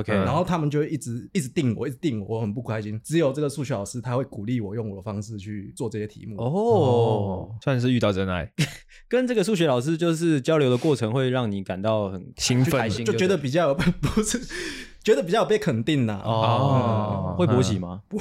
[0.00, 3.00] OK，然后他们就会一直一直定我，一直定我，我很不开心。
[3.02, 6.36] 只有这个数学老师他会鼓励我用我的方式去做这些题目。
[6.40, 8.48] 哦，哦算是遇到真爱。
[9.08, 14.40] 跟这个数学老师就是交流的过程，会让你感到很兴奋，开心就觉得比较 不是
[15.02, 16.20] 觉得比较有被肯定呐。
[16.24, 18.02] 哦，会勃起吗？
[18.08, 18.20] 不。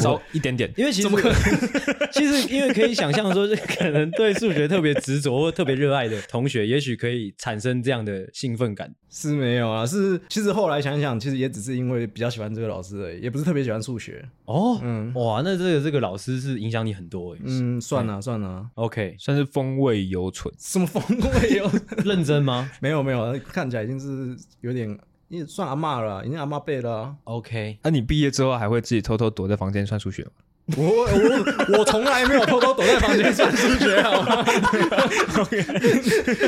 [0.00, 1.38] 少一点点，因为其实可能
[2.12, 8.92] 其实因为可以想象说，是可能对数学特别执着 或特别热爱的同学，也许可以产生这样的兴奋感。
[9.10, 14.26] 是没有啊，是其实后来想想，其实也只是因为比较喜欢这个老师而已，也不是特别喜欢数学。
[14.46, 17.40] 哦，嗯，哇，那这个这个老师是影响你很多诶。
[17.44, 20.52] 嗯，算了算了，OK，算是风味犹存。
[20.58, 21.82] 什么风味犹存？
[22.06, 22.70] 认真吗？
[22.80, 24.98] 没有没有，看起来已经是有点。
[25.32, 27.16] 你算阿嬷了，已经阿妈辈了。
[27.24, 30.30] OK，那、啊、你毕业之后还会自己偷偷躲在房间算数学吗？
[30.76, 34.44] 我我我从来没有偷偷躲在房间算数学，好吗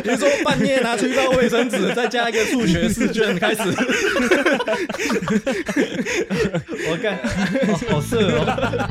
[0.04, 3.62] 如说半夜拿出一包卫生纸，再加一个数学试卷开始。
[6.90, 7.16] 我干，
[7.90, 8.91] 好色哦！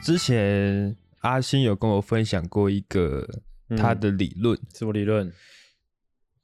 [0.00, 0.94] 之前。
[1.20, 3.26] 阿星有跟我分享过一个
[3.76, 5.32] 他的理论，嗯，什么理论？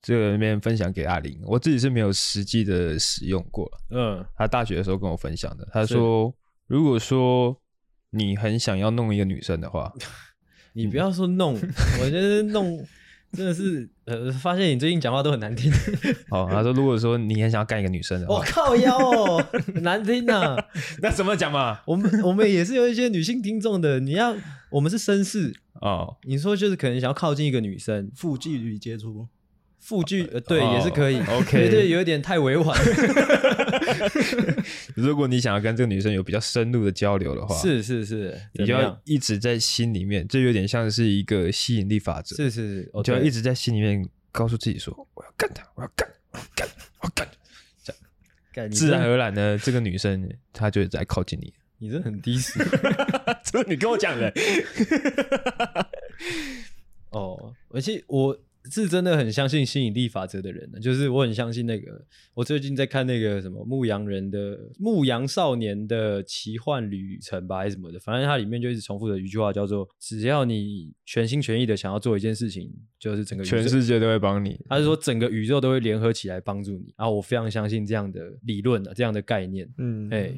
[0.01, 3.69] 这个边分享给阿玲，我自己是没有实际的使用过。
[3.91, 6.33] 嗯，他大学的时候跟我分享的，他说，
[6.67, 7.61] 如果说
[8.11, 9.93] 你很想要弄一个女生的话，
[10.75, 11.55] 你不要说弄，
[12.01, 12.87] 我觉得弄。
[13.33, 15.71] 真的是，呃，发现你最近讲话都很难听。
[16.31, 20.65] 哦，他说，如果说你很想要干一个女生的话，我靠腰哦，很难听呐、啊。
[21.03, 21.81] 那怎么讲嘛？
[21.87, 24.01] 我们我们也是有一些女性听众的。
[24.01, 24.35] 你要，
[24.71, 26.17] 我们是绅士哦。
[26.23, 29.29] 你说就是可能想要靠近一个女生，腹肌与接触。
[29.87, 32.77] 复句呃对、哦、也是可以，OK，对，有点太委婉。
[34.97, 42.35] 如果你想要跟这个女生有比较深入的交流的话，是是是，你就要一直在心里面，这有点像是一个吸引力法则。
[42.35, 47.29] 是是是，你就要一直在心里面告诉自己说：“我要干她，我要干，我要干，我要干。”
[47.85, 47.95] 这
[48.61, 51.53] 样，自然而然呢，这个女生她就会在靠近你。
[51.79, 52.59] 你这很低俗，
[53.45, 54.33] 这是你跟我讲的。
[57.11, 58.37] 哦，而且我。
[58.71, 62.05] 是真的很相信吸引力法则的人呢，就是我很相信那个。
[62.35, 74.61] 我最近在看那个什么牧羊人的牧羊少年的奇幻旅程吧，还是什么的，反正它里面就一直重复的一句话，叫做“只要你全心全意的想要做一件事情，就是整个全世界都会帮你”。
[74.69, 76.93] 他是说整个宇宙都会联合起来帮助你。
[76.97, 79.69] 然后我非常相信这样的理论啊，这样的概念。
[79.79, 80.35] 嗯，哎，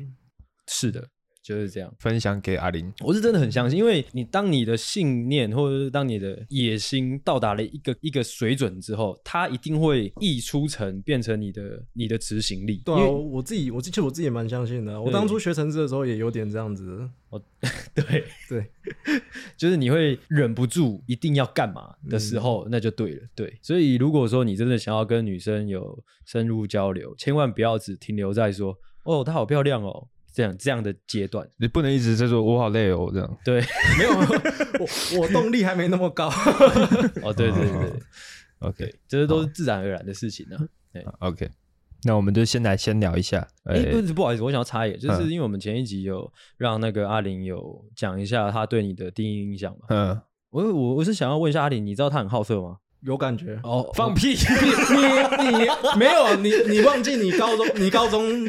[0.67, 1.09] 是的。
[1.49, 12.83] 就是这样分享给阿玲，我是真的很相信，因为你当你的信念或者是当你的野心到达了一个一个水准之后，它一定会溢出成变成你的你的执行力。
[12.85, 15.01] 对啊，我自己我其实我自己也蛮相信的。
[15.01, 17.09] 我当初学程式的时候也有点这样子。
[17.31, 17.41] 哦，
[17.95, 18.71] 对对，
[19.57, 23.23] 就是你会忍不住一定要干嘛的时候，嗯，那就对了。
[23.35, 30.09] 对，所以如果说你真的想要跟女生有深入交流，千万不要只停留在说哦，她好漂亮哦。
[30.39, 33.39] 这样这样的阶段，你不能一直在说“我好累哦”这样。
[33.45, 33.61] 对，
[33.99, 34.11] 没有，
[34.79, 36.29] 我我动力还没那么高。
[37.25, 37.93] 哦，对对对，对，
[38.61, 40.57] OK，这些都是自然而然的事情呢。
[40.93, 41.51] 对，OK，
[42.05, 43.45] 那我们就先来先聊一下。
[43.65, 49.87] 哎，不是，不好意思，我想要插一个，就是因为我们前一集有让那个阿玲有讲一下他对你的第一印象嘛。
[49.89, 52.77] 嗯，我我我是想要问一下阿玲，你知道他很好色吗？
[53.03, 54.31] 有感觉哦，放屁！
[54.31, 58.45] 你 你，你没有你你忘记你高中你高中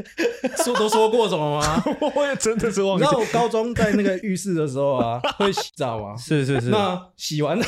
[0.63, 1.83] 说都说过什么吗？
[2.15, 3.03] 我也真的是忘记。
[3.03, 6.15] 你知道我高中在那个浴室的时候啊，会洗澡吗？
[6.17, 6.69] 是是是。
[6.69, 7.65] 那洗完了。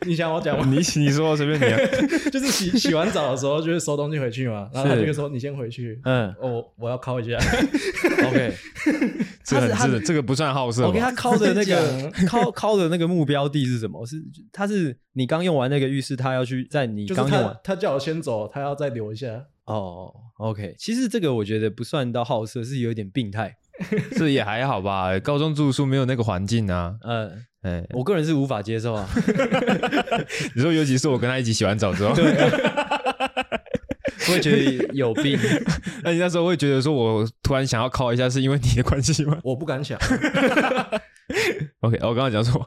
[0.06, 0.66] 你想我讲吗？
[0.70, 1.78] 你你说随便你、啊，
[2.32, 4.68] 就是洗洗完澡的时候，就是收东西回去嘛。
[4.72, 7.36] 然后他就说：“你先回去。”嗯，我我要敲一下。
[8.26, 8.54] OK，
[9.44, 10.86] 这很是这个不算好色。
[10.86, 14.04] OK，他敲的那个敲敲的那个目标地是什么？
[14.06, 14.22] 是
[14.52, 19.44] 他是你刚用完那个浴室，他要去在你刚用完他，他叫我先走，他要再留一下。
[19.66, 23.56] 哦、oh,，OK，其实这个我觉得不算到好色，是有点病态。
[24.16, 26.96] 这也还好吧，高中住宿没有那个环境啊。
[27.02, 27.44] 嗯。
[27.62, 29.08] 哎，我个人是无法接受啊！
[30.56, 32.48] 你说，尤其是我跟他一起洗完澡之后，对、啊，
[34.28, 35.38] 我会觉得有病。
[36.02, 39.38] 那你那时候会觉得说，我突然想要靠一下，是因为你的关系吗？
[39.42, 39.98] 我不敢想。
[41.80, 42.60] OK，我刚刚讲说，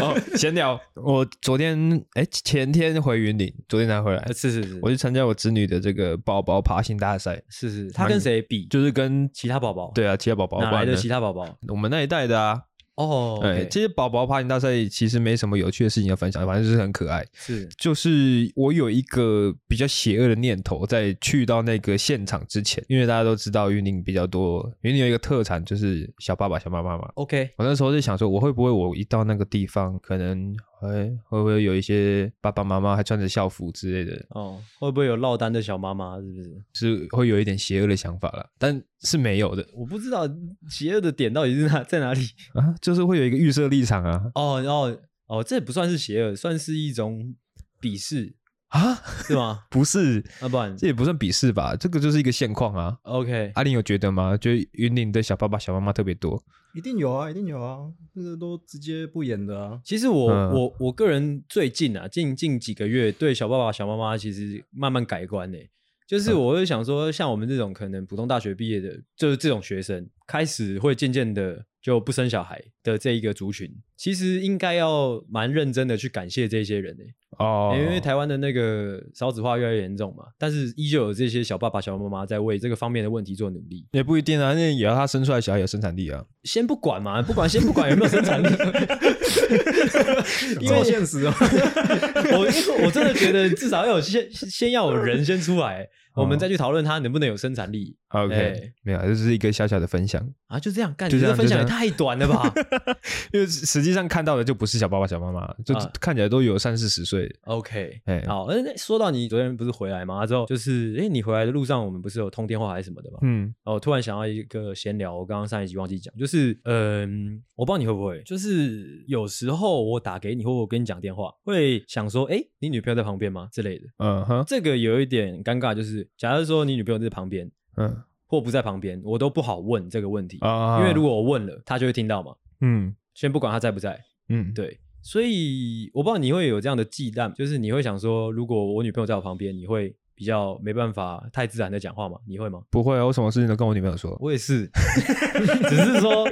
[0.00, 0.80] 哦，闲聊。
[0.94, 4.26] 我昨天哎，前天回云林，昨天才回来。
[4.34, 7.40] 是是是，我去参加我侄女的这个宝宝爬行大赛。
[7.50, 8.66] 是是，他跟谁比？
[8.66, 9.92] 就是跟其他宝宝。
[9.94, 10.60] 对啊，其他宝宝。
[10.60, 11.46] 哪来的其他宝宝？
[11.68, 12.62] 我们那一代的啊。
[12.98, 17.24] 哦，对，其实宝宝爬行大赛其实没什么有趣的事情要分享，反正就是很可爱。
[17.32, 27.08] 是，就是我有一个比较邪恶的念头，在去到那个现场之前，因为大家都知道云林比较多，云林有一个特产就是小爸爸、小妈妈嘛。
[27.14, 34.26] OK，我那时候就想说，我会不会我一到那个地方，可能哎会不会有一些爸爸妈妈还穿着校服之类的？
[34.30, 36.18] 哦，会不会有落单的小妈妈？
[36.20, 36.62] 是不是？
[36.72, 39.66] 是会有一点邪恶的想法了，但是没有的。
[39.72, 40.28] 我不知道
[40.70, 42.20] 邪恶的点到底是哪在哪里
[42.54, 42.74] 啊？
[42.80, 44.30] 就是会有一个预设立场啊。
[44.34, 44.94] 哦，然后
[45.26, 47.34] 哦，这不算是邪恶，算是一种
[47.80, 48.34] 鄙视
[48.68, 48.94] 啊？
[49.24, 49.64] 是吗？
[49.70, 51.74] 不是，啊不然，这也不算鄙视吧？
[51.76, 52.98] 这个就是一个现况啊。
[53.02, 54.36] OK，阿玲有觉得吗？
[54.36, 56.42] 觉得云林的小爸爸、小妈妈特别多？
[56.74, 59.80] 一定有啊，一定有啊，这个都直接不演的啊。
[59.82, 65.58] 其实我、嗯、我我个人最近啊，近近几个月对小爸爸、小妈妈其实慢慢改观呢。
[66.06, 77.04] 就是我会想说，像我们这种可能普通大学毕业的，就是这种学生，开始会渐渐的就不生小孩的这一个族群，其实应该要蛮认真的去感谢这些人呢。
[77.36, 83.86] 哦，因为台湾的那个少子化越来越严重嘛，但是依旧有这些小爸爸、小妈妈在为这个方面的问题做努力。
[83.92, 86.24] 也不一定啊，那也要他生出来小孩有生产力啊。
[86.44, 88.48] 先不管嘛，不管先不管有没有生产力，
[90.60, 91.34] 因为现实啊。
[92.32, 95.86] 我我真的觉得至少要有先先要有人先出来。
[96.14, 97.96] 我们再去讨论他能不能有生产力。
[98.08, 102.52] OK，欸、没有，这是一个小小的分享啊，就这样干，就这样，分享也太短了吧？
[103.32, 107.17] 因为实际上看到的就不是小爸爸、小妈妈，就看起来都有三四十岁。
[107.44, 110.26] OK，哎，好，那说到你昨天不是回来吗？
[110.26, 113.18] 之后就是，哎，你回来的路上我们不是有通电话还是什么的吗？
[113.22, 123.48] 嗯，我突然想到一个闲聊，我刚刚上一集忘记讲，就是，嗯，我不知道你会不会，就是有时候我打给你，或我跟你讲电话，会想说，哎，你女朋友在旁边吗？
[123.52, 123.86] 之类的。
[123.98, 127.50] 嗯哼，这个有一点尴尬，就是假如说你女朋友在旁边。
[127.80, 132.34] 嗯，或不在旁边，我都不好问这个问题啊，因为如果我问了，他就会听到嘛。
[132.60, 133.96] 嗯，先不管他在不在，
[134.28, 142.18] 嗯，对，所以我不知道你会有这样的忌惮，就是你会想说，如果我女朋友在我旁边，你会比较没办法太自然的讲话吗？
[142.26, 142.60] 你会吗？
[142.70, 144.16] 不会啊，我什么事情都跟我女朋友说。
[144.20, 144.68] 我也是，
[145.68, 146.28] 只是说，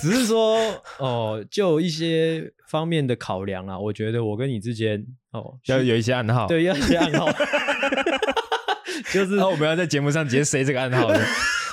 [0.00, 0.58] 只是说，
[0.98, 7.26] 哦，就一些方面的考量啊，我觉得我跟你之间哦，要有一些暗号，对，要一些暗号。
[9.12, 11.18] 就是，那我们要在节目上直接塞这个暗号的，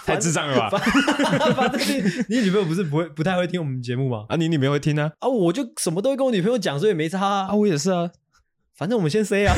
[0.07, 0.77] 太智障了吧？
[1.55, 1.79] 反正
[2.29, 4.25] 你女朋友不是不会不太会听我们节目吗？
[4.29, 5.11] 啊，你女朋友会听啊？
[5.19, 7.47] 啊，我就什么都会跟我女朋友讲，所以没差啊。
[7.47, 8.09] 啊，我也是啊。
[8.73, 9.53] 反正我们先 say 啊，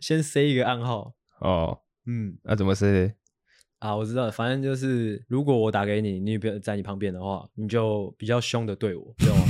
[0.00, 1.14] 先 say 一个暗号。
[1.40, 3.14] 哦，嗯，那、啊、怎么塞？
[3.78, 9.44] 啊，我知道，反正就是如果我打给你，你女朋友在你旁边的话，你就比较凶的对我，懂吗？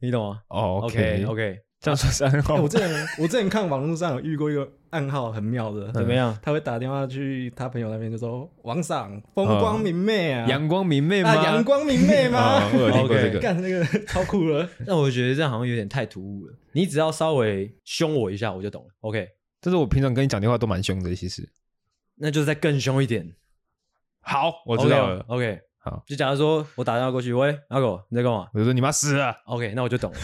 [0.00, 0.42] 你懂吗？
[0.50, 1.60] 哦，OK，OK。
[1.80, 2.56] 这样算是暗号。
[2.56, 6.36] 欸、我之前我之前看网络上有遇过一个暗号很妙的， 怎么样？
[6.42, 11.34] 他会打电话去他朋友那边，就说：“王赏风光明媚啊，阳、哦、光明媚吗？
[11.36, 14.68] 阳、啊、光明媚吗？” 哦、我有听过这个，干那个超酷了。
[14.84, 16.54] 但我觉得这样好像有点太突兀了。
[16.72, 18.90] 你只要稍微凶我一下，我就懂了。
[19.00, 19.28] OK，
[19.60, 21.48] 但是我平常跟你讲电话都蛮凶的，其实。
[22.16, 23.34] 那就是再更凶一点。
[24.20, 25.24] 好，我知道了。
[25.28, 25.44] OK。
[25.44, 25.60] okay
[26.06, 28.48] 就假如说我打电话过去，喂，阿狗，你在干嘛？
[28.52, 29.34] 我就说你妈死了。
[29.46, 30.18] OK，那我就懂了。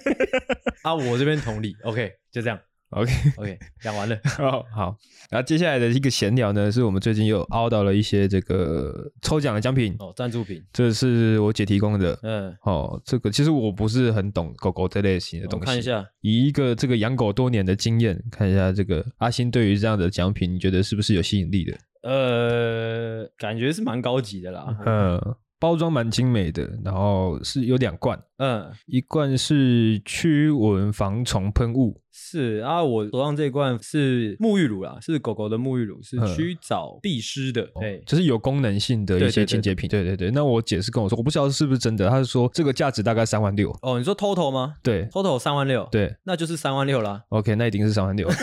[0.82, 1.74] 啊，我这边同理。
[1.84, 2.58] OK，就这样。
[2.90, 4.18] OK，OK，讲完了。
[4.24, 4.96] 好， 好。
[5.30, 10.60] 然后接下来的一个闲聊呢，是我们最近又凹到了一些这个抽奖的奖品哦，赞助品。
[10.72, 12.18] 这是我姐提供的。
[12.24, 15.66] 嗯，哦，这个其实我不是很懂狗狗这类型的东西。
[15.66, 21.78] 看一下，以一个这个养狗多年的经验，看一下这个阿星对于这样的奖品，你觉得是不是有吸引力的？
[22.02, 24.76] 呃，感觉是蛮高级的啦。
[24.86, 28.18] 嗯，包装蛮精美的，然后是有两罐。
[28.38, 32.00] 嗯，一罐是驱蚊防虫喷雾。
[32.12, 37.62] 是啊，我手上这一罐是沐浴乳啦，是狗狗的沐浴乳，是驱蚤瘪虱的。
[37.80, 39.88] 对、嗯，就是有功能性的一些清洁品。
[39.88, 43.70] 对对对，那我姐是跟我说，我不知道是不是真的，她是说这个价值大概三万六。
[43.82, 44.74] 哦，你说 total 吗？
[44.82, 45.88] 对，total 三万六。
[45.92, 47.22] 对，那就是三万六啦。
[47.28, 48.28] OK，那一定是三万六。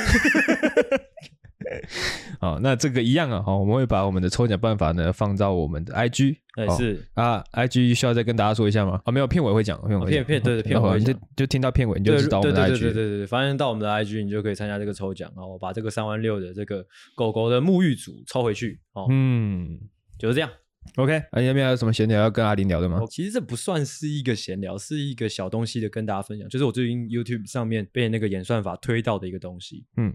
[2.39, 7.03] 好，那这个一样啊，好，我们会把我们的抽奖办法呢放到我们的 IG，哎是。
[7.13, 9.01] 啊，IG 需要再跟大家说一下吗？
[9.05, 19.79] 啊，没有，片尾会讲，片尾片片对片尾就就听到片尾你就知道我们的 IG，对对对对，反正到我们的 IG 你就可以参加这个抽奖，然后把这个三万六的这个狗狗的沐浴组抽回去，哦，嗯，
[20.19, 20.49] 就是这样
[20.97, 23.01] ，OK，啊，你那边还有什么闲聊要跟阿林聊的吗？
[23.09, 30.13] 其实这不算是一个闲聊，是一个小东西的跟大家分享，就是我最近 YouTube 上面被那个演算法推到的一个东西，嗯。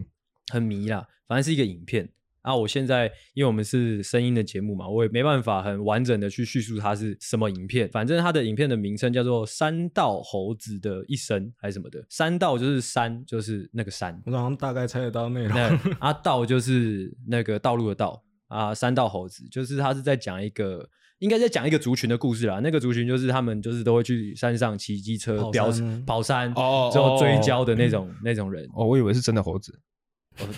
[0.52, 2.08] 很迷啦，反正是一个影片
[2.42, 2.54] 啊。
[2.54, 7.88] 我现在因为我们是声音的节目嘛，我也没办法很完整的去叙述它是什么影片。
[7.88, 12.04] 反正它的影片的名称叫做《山道猴子的一生》还是什么的。
[12.08, 14.20] 山道就是山，就是那个山。
[14.26, 15.58] 我好像大概猜得到内容。
[15.98, 18.74] 啊，道就是那个道路的道啊。
[18.74, 20.88] 山道猴子就是他是在讲一个。
[21.18, 22.58] 应该在讲一个族群的故事啦。
[22.58, 28.68] 那个族群就是他们就是都会去山上骑机车、飙跑，跑山，哦，之后追焦的那种、哦、那种人。
[28.74, 29.78] 哦，我以为是真的猴子。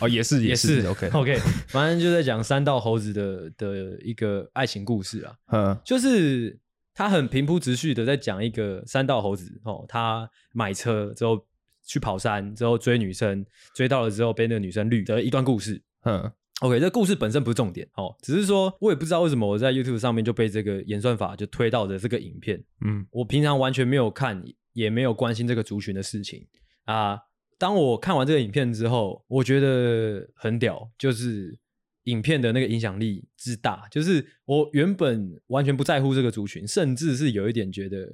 [0.00, 1.38] 哦，也是也是，，OK OK，
[1.68, 5.34] 反正就在讲三道猴子的的一个爱情故事啊。
[5.52, 6.58] 嗯，就是
[6.94, 11.44] 他很平铺直叙的在讲一个三道猴子哦，他买车之后
[11.84, 15.82] 去跑山，之后追女生，追到了之后被那个女生绿的一段故事。
[16.04, 22.62] 嗯，OK，这故事本身不是重点哦，只是说我也不知道为什么我在 YouTube 上面就被这个演算法就推到的这个影片。
[22.84, 26.46] 嗯，我平常完全没有看，也没有关心这个族群的事情
[26.84, 27.18] 啊。
[27.64, 31.58] 当我看完这个影片之后，我觉得很屌，就是
[32.02, 38.06] 影片的那个影响力之大，就是我原本完全不在乎这个族群，甚至是有一点觉得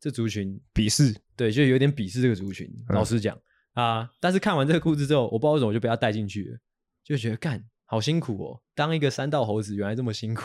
[0.00, 2.66] 这族群鄙视，对，就有点鄙视这个族群。
[2.88, 3.38] 嗯、老实讲
[3.74, 6.56] 啊，但是看完这个故事之后，我不知道为什么我就被他带进去了，
[7.04, 10.42] 就觉得干好辛苦哦，当一个山道猴子原来这么辛苦。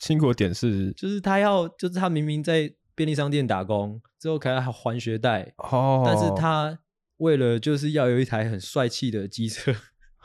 [0.00, 6.78] 辛苦的点是， 就是他要，就是他明明在便利商店打工，之后还要还学贷，哦，但是他。
[7.18, 9.74] 为了就是要有一台很帅气的机车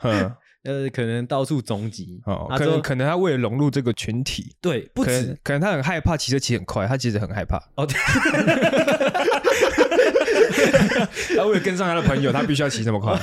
[0.64, 7.58] 呃，可能到处总集，哦，可能可能他为了融入这个群体，对，不止可，可能他很害怕骑车骑很快，他其实很害怕。
[7.74, 7.94] 哦，对，
[11.36, 13.14] 他为了跟上他的朋友，他必须要骑这么快。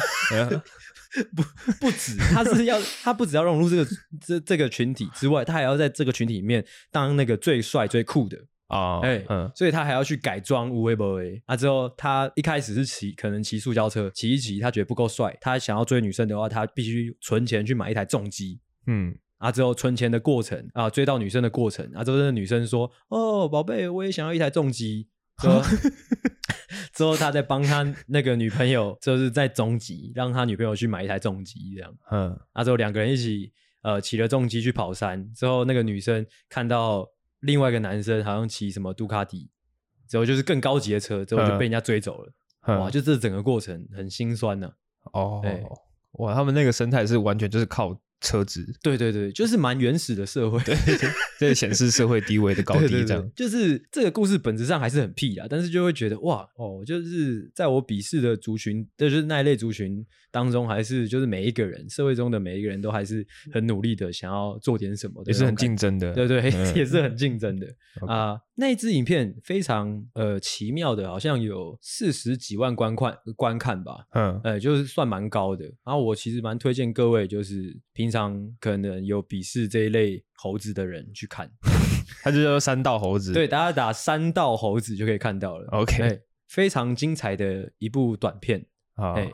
[1.35, 1.43] 不
[1.79, 3.87] 不止，他是要他不只要融入这个
[4.23, 8.37] 这这个群体之外，他还要在这个群体里面当那个最帅最酷的。
[8.71, 11.57] 啊，哎，嗯，所以他还要去改装无为不为啊。
[11.57, 18.61] 之后他一开始是骑，可能骑塑胶车，骑一骑，他觉得不够帅，他想要追女生的话，他必须存钱去买一台重机。
[18.87, 25.09] 嗯，啊，之后存钱的过程啊，追到女生的过程啊，之后那女生说：“哦，宝贝，我也想要一台重机。”
[25.41, 25.61] 之后，
[26.93, 31.93] 之后他在帮他那个女朋友，就是在重机，让他女朋友去买一台重机，这样。
[32.09, 33.51] 嗯，啊，之后两个人一起
[33.81, 37.05] 呃骑了重机去跑山，之后那个女生看到。
[37.41, 39.50] 另外一个男生好像骑什么杜卡迪，
[40.07, 42.33] 之后就是更高级的车，之后就被人家追走了。
[42.79, 45.12] 哇，就这整个过程很心酸呢、啊。
[45.13, 45.63] 哦，对
[46.13, 48.01] 哇，他们那个生态是完全就是靠。
[48.24, 50.77] 车子，对对对，就是蛮原始的社会，对，
[51.39, 53.31] 这显示社会地位的高低，这样对对对。
[53.33, 67.67] 就是这个故事本质上还是很屁啊，但是就会觉得哇哦，就是在我鄙视的族群，就是那一类族群当中，还是就是每一个人，社会中的每一个人都还是很努力的，想要做点什么， 也是很竞争的，对对，嗯、也是很竞争的
[68.07, 68.39] 啊。
[68.55, 75.65] 那一支影片非常呃奇妙的，好像有四十几万观看观看吧，嗯，呃，就是算蛮高的。
[75.83, 81.51] 然后我其实蛮推荐各位，就是平常可能有鄙视这一类猴子的人去看，
[82.23, 85.67] 他就叫三道猴子，对，大家打三道猴子就可以看到了。
[85.71, 88.65] OK，非常精彩的一部短片。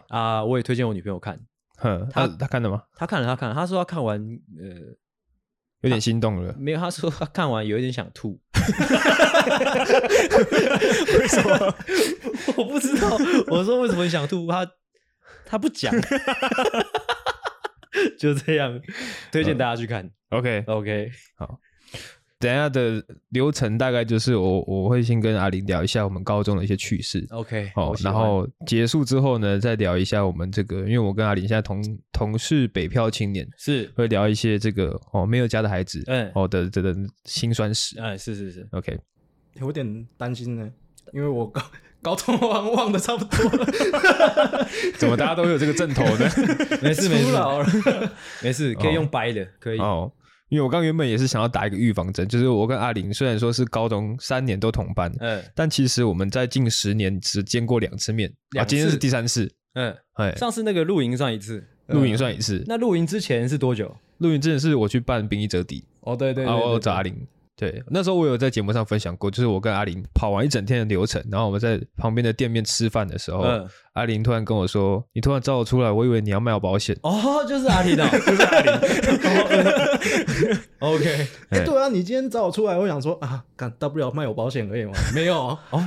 [0.09, 1.39] 啊，我也推荐我女朋友看，
[1.77, 2.83] 哼，他他看了吗？
[2.95, 4.19] 她看了，她看了，他说她看完，
[4.59, 4.95] 呃。
[5.81, 6.79] 有点心动了， 没有？
[6.79, 8.41] 她说她看完有一点想吐，
[11.19, 11.75] 为什么？
[12.57, 13.15] 我不知道。
[13.47, 14.47] 我说为什么你想吐？
[14.49, 14.67] 他
[15.45, 15.93] 他不讲，
[18.19, 18.81] 就这样。
[19.31, 20.09] 推荐大家去看。
[20.29, 21.59] OK OK，好。
[22.39, 33.91] 等一下的流程大概就是我我会先跟阿玲聊一下我们高中的一些趣事，OK，好，然后结束之后呢，再聊一下我们这个，因为我跟阿玲现在同同是北漂青年，是。
[33.95, 38.95] 会聊一些这个哦没有家的孩子，嗯，哦的这个辛酸史，哎，是是是，OK，
[39.59, 40.69] 有点担心呢，
[41.13, 41.61] 因为我 高
[42.03, 43.49] 高中忘忘的差不多。
[43.57, 43.65] 了，
[44.99, 46.29] 怎么大家都有这个阵头呢？
[46.83, 47.31] 没 事没事，
[48.43, 49.79] 没事可以用掰的，可以。
[49.79, 50.11] 哦。
[50.49, 63.93] 因为我刚原本也是想要打一个预防针，就是我跟阿玲虽然说是高中三年都同班，嗯，但其实我们在近十年只见过两次面，啊，今天是第三次，嗯，哎，上次那个露营算一次，露营算一次，那露营之前是多久？
[64.19, 67.15] 露营之前是我去办兵役折抵，哦，对对，然后我找阿玲。
[67.59, 78.71] 对，那时候我有在节目上分享过，就是我跟阿玲跑完一整天的流程，然后我们在旁边的店面吃饭的时候，嗯、阿玲突然跟我说：“你突然找我出来，我以为你要卖我保险。”哦，就是阿玲啊，就是阿玲。
[80.77, 85.35] OK，哎、欸，对啊，你今天找我出来，我想说啊，干大不了卖我保险而已嘛， 没有
[85.71, 85.83] 哦，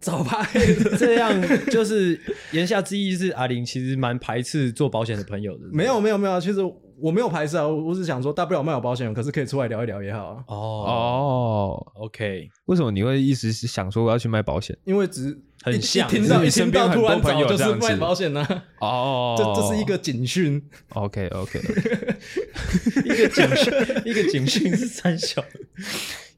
[0.00, 0.48] 早拍
[0.98, 1.38] 这样，
[1.70, 2.18] 就是
[2.52, 5.64] 言下之意是阿玲其实蛮排斥做保险的朋友的。
[5.70, 6.60] 没有，没有，没有，其实。
[7.00, 10.44] 我没有排斥啊，我是想说，大不了卖我保险，可是可以出来聊一聊也好啊。
[10.46, 14.76] 哦哦，OK，为什么你会一直是想说我要去卖保险？
[14.84, 18.46] 因为只很像，听到你身边突然朋友就是卖保险呢。
[18.80, 20.62] 哦，这这是一个警讯。
[20.90, 21.60] OK OK，
[23.04, 23.72] 一个警讯，
[24.04, 25.42] 一个警讯 是三小。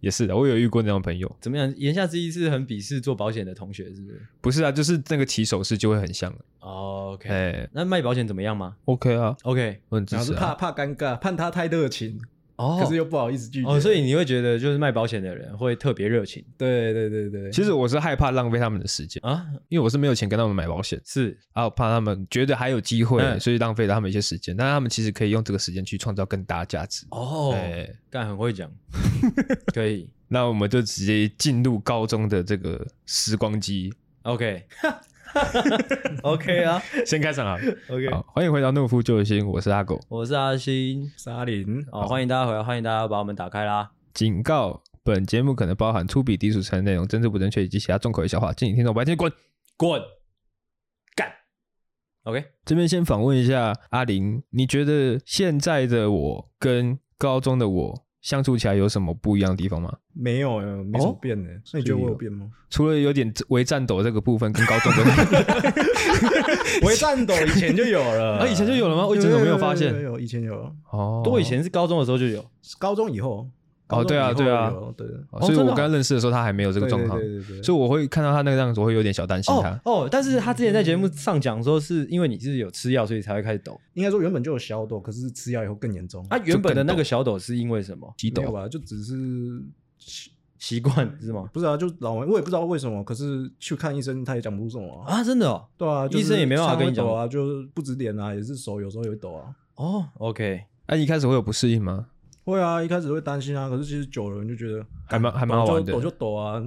[0.02, 1.37] 也是的，我有遇过那种朋友。
[1.40, 1.73] 怎么样？
[1.76, 4.21] 言下之意是很鄙视做保险的同学，是不是？
[4.40, 6.35] 不是啊，就是那个起手式就会很像。
[6.59, 10.25] Oh, OK，欸，那卖保险怎么样吗？OK 啊，OK，我很支持啊。
[10.25, 12.21] 是怕怕尴尬，怕他太热情。
[12.62, 13.69] 哦，可是又不好意思拒绝。
[13.69, 16.45] 哦，所以你会觉得就是卖保险的人会特别热情。
[16.57, 24.57] 对对对对，其实我是害怕浪费他们的时间啊，因为我是没有钱跟他们买保险，是啊，我怕他们觉得还有机会，嗯、所以浪费了他们一些时间。
[24.57, 27.04] 但是他们其实可以用这个时间去创造更大价值。
[27.11, 27.52] 哦，
[28.09, 28.71] 干很会讲，
[29.75, 30.09] 可以。
[30.28, 33.92] 那我们就直接进入高中的这个时光机。
[34.23, 34.64] OK。
[36.23, 37.59] OK 啊，先开场啊。
[37.89, 41.85] OK，好，欢迎回到《懦夫救星》，我是阿狗，我是阿星，是阿林。
[41.91, 43.91] 好，欢迎大家回来，欢迎大家把我们打开啦。
[44.12, 49.33] 警告：本节目可能包含粗鄙、低俗、成人内容、政治不正确以及其他重口味笑话，敬请听众不爱听滚
[49.77, 50.03] 滚
[51.15, 51.33] 干。
[52.25, 58.05] OK，这边先访问一下阿林，你觉得现在的我跟高中的我？
[58.23, 59.93] 相处起来有什么不一样的地方吗？
[60.14, 61.50] 没有，没什么变的。
[61.73, 62.47] 那你觉得我有变吗？
[62.71, 65.02] 除了有点微颤抖这个部分，跟高中的
[66.87, 68.38] 微颤抖以前就有了。
[68.38, 69.07] 啊，以前就有了吗？
[69.07, 69.93] 我以前怎么没有发现？
[70.02, 70.73] 有，以前有。
[70.91, 72.45] 哦，多以前是高中的时候就有，
[72.79, 73.47] 高中以后。
[73.93, 75.07] 哦，对啊，对啊，对，
[75.41, 79.81] 所以我刚认识的时候，他还没有这个状况，对对对，所以我会看到他那个样子，我会有点小担心他。
[79.85, 83.81] 哦，但是他之前在节目上讲说，是因为你是有吃药，所以才会开始抖。
[83.95, 86.27] 应该说原本就有小抖，可是吃药以后更严重。
[86.31, 88.13] 他原本的那个小抖是因为什么？
[88.17, 89.15] 急抖吧，就只是
[89.99, 91.49] 习习惯是吗？
[91.53, 99.55] 不是啊，就老我也不知道为什么，可是去看医生他也讲不出什么啊，真的哦，对啊，医生也没办法跟你讲啊，就不止脸啊，也是手有时候也会抖啊。
[99.75, 102.07] 哦，OK，那一开始会有不适应吗？
[102.45, 106.63] 会啊，一开始会担心啊，可是其实久了你就觉得还蛮还蛮好玩的，抖就抖啊，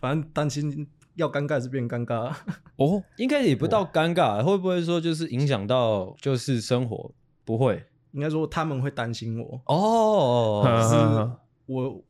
[0.00, 2.32] 反正担心要尴尬是变尴尬
[2.76, 7.12] 哦，应该也不到尴尬，会不会说就是影响到就是生活？
[7.44, 7.82] 不会，
[8.12, 9.60] 应该说他们会担心我。
[9.66, 12.02] 哦，是我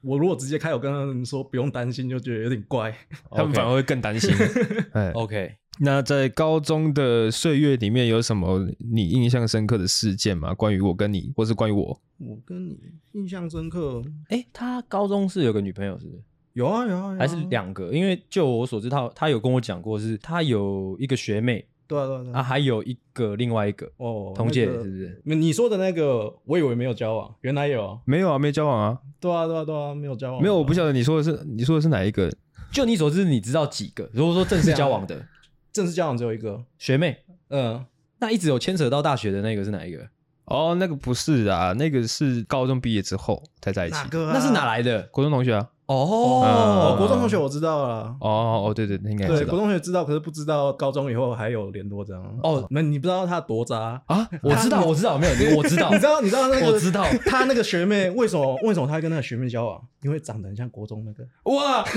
[0.00, 2.92] 我如果直接开口跟他们说不用担心，就觉得有点怪，
[3.30, 4.34] 他们反而会更担心。
[5.14, 5.56] OK。
[5.80, 10.52] 那在高中的岁月里面，有什么你印象深刻的事件吗？
[10.54, 11.98] 关于我跟你，或是关于我？
[12.18, 12.78] 我跟你
[13.12, 14.02] 印象深刻？
[14.28, 16.22] 哎、欸，他高中是有个女朋友，是不是？
[16.52, 17.90] 有啊有啊，有啊，还是两个？
[17.90, 25.22] 因为就我所知，他他有跟我讲过，是他有一个学妹，对啊对啊，对啊，啊还有一个另外一个哦，同届是不是？
[25.24, 28.98] 你说的那个，我以为没有交往，原来有，没有啊，没交往啊？
[29.18, 32.30] 对啊对啊对啊，没有交往，没有，我不晓得你说的是你说的是哪一个？
[32.70, 34.08] 就你所知，你知道几个？
[34.12, 35.26] 如果说正式交往的。
[35.72, 37.84] 正式交往只有一个学妹，嗯，
[38.18, 40.06] 那一直有牵扯到大学的那个是哪一个？
[40.44, 43.96] 哦，那个不是啊，那个是高中毕业之后才在一起。
[43.96, 44.32] 哪个？
[44.32, 45.02] 那是哪来的？
[45.04, 45.68] 国中同学啊。
[45.86, 48.16] 哦，国中同学我知道了。
[48.20, 49.38] 哦哦，对对，应该知道。
[49.38, 52.38] 对，国中同学知道，可是不知道高中以后还有联络这样。
[52.42, 54.28] 哦，那你不知道他多渣啊？
[54.42, 55.90] 我知道，我知道，没有，我知道。
[55.94, 56.66] 你知道，你知道那个？
[56.66, 58.56] 我知道他那个学妹为什么？
[58.62, 59.80] 为什么他会跟那个学妹交往？
[60.02, 61.24] 因为长得很像国中那个。
[61.44, 61.84] 哇！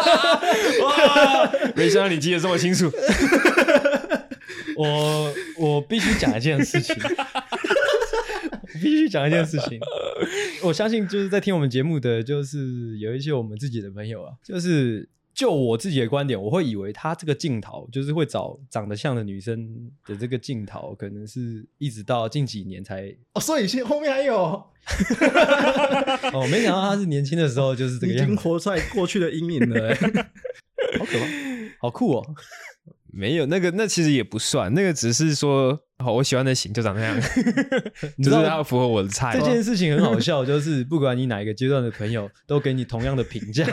[0.84, 1.52] 哇！
[1.74, 2.90] 没想到你记得这么清楚。
[4.76, 6.96] 我我必须讲一件事情，
[8.62, 9.78] 我必须讲一件事情。
[10.62, 15.08] 我相信就是在听我们节目的，就是有一些我们自己的朋友啊，就是
[15.40, 24.36] 就我自己的观点，我会以为他这个镜头就是会找长得像的女生的这个镜头，可能是一直到近几年才哦，所以现后面还有？
[26.34, 29.94] 哦，没想到他是年轻的时候就是这个样子，已经活在过去的阴影了，
[30.98, 31.26] 好可怕，
[31.80, 32.34] 好酷哦。
[33.12, 37.20] 没有那个，那其实也不算，那个只是说，好，我喜欢的型就长那样，
[38.22, 39.32] 就是要符合我的菜。
[39.32, 43.66] 这件事情很好笑，就是不管你哪一个阶段的朋友，都给你同样的评价，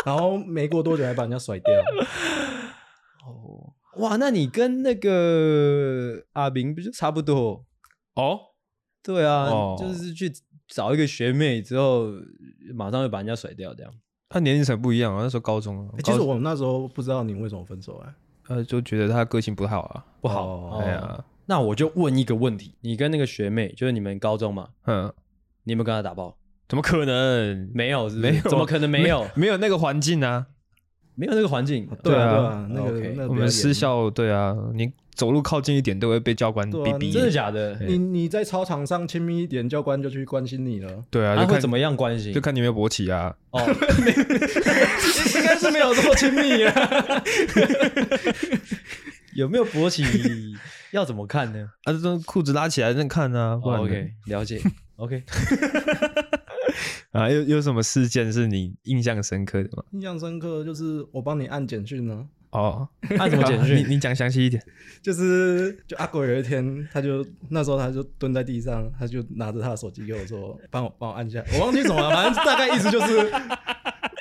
[0.06, 1.74] 然后没过多久还把人家甩掉。
[3.26, 7.64] 哦，哇，那你跟那个阿明不就差不多？
[8.14, 8.38] 哦，
[9.02, 10.32] 对啊，哦、就是去
[10.66, 12.10] 找一个学妹之后，
[12.74, 13.92] 马上就把人家甩掉，这样。
[14.30, 15.94] 他年龄才不一样啊，那时候高中啊。
[16.04, 18.14] 其实我那时候不知道你为什么分手哎，
[18.48, 20.78] 呃，就觉得他个性不好啊，不好。
[20.78, 24.68] 哎呀，那我就问一个问题：你跟那个学妹，就是你们高中嘛？
[24.86, 25.12] 嗯，
[25.64, 26.37] 你有没有跟他打炮？
[26.68, 27.70] 怎么可能？
[27.74, 29.26] 没有，没有，怎么可能没有？
[29.34, 30.46] 没有那个环境啊，
[31.14, 31.88] 没有那个环境。
[32.02, 34.92] 对啊，那个我们私校，对啊，你。
[35.18, 37.76] 走路靠近一点都会被教官逼逼，真的假的？
[37.84, 41.04] 你你在操场上亲密一点，教官就去关心你了。
[41.10, 42.32] 对啊，他会怎么样关心？
[42.32, 43.34] 就看你有没有勃起啊。
[43.50, 47.22] 哦，应该是没有这么亲密啊。
[49.34, 50.04] 有没有勃起
[50.92, 51.68] 要怎么看呢？
[51.82, 53.58] 啊，这裤子拉起来再看啊。
[53.60, 54.62] OK，了解。
[54.98, 55.24] OK。
[57.12, 59.82] 啊，有有什么事件是你印象深刻的吗？
[59.92, 62.26] 印象深刻就是我帮你按简讯呢。
[62.50, 62.88] 哦，
[63.18, 63.76] 按什么简讯？
[63.76, 64.62] 你你讲详细一点。
[65.02, 73.30] 就是就阿狗有一天，他就那时候他就蹲在地上，他就拿着他的手机给我说：“帮我帮我按一下。”我忘记什么了，反正大概意思就是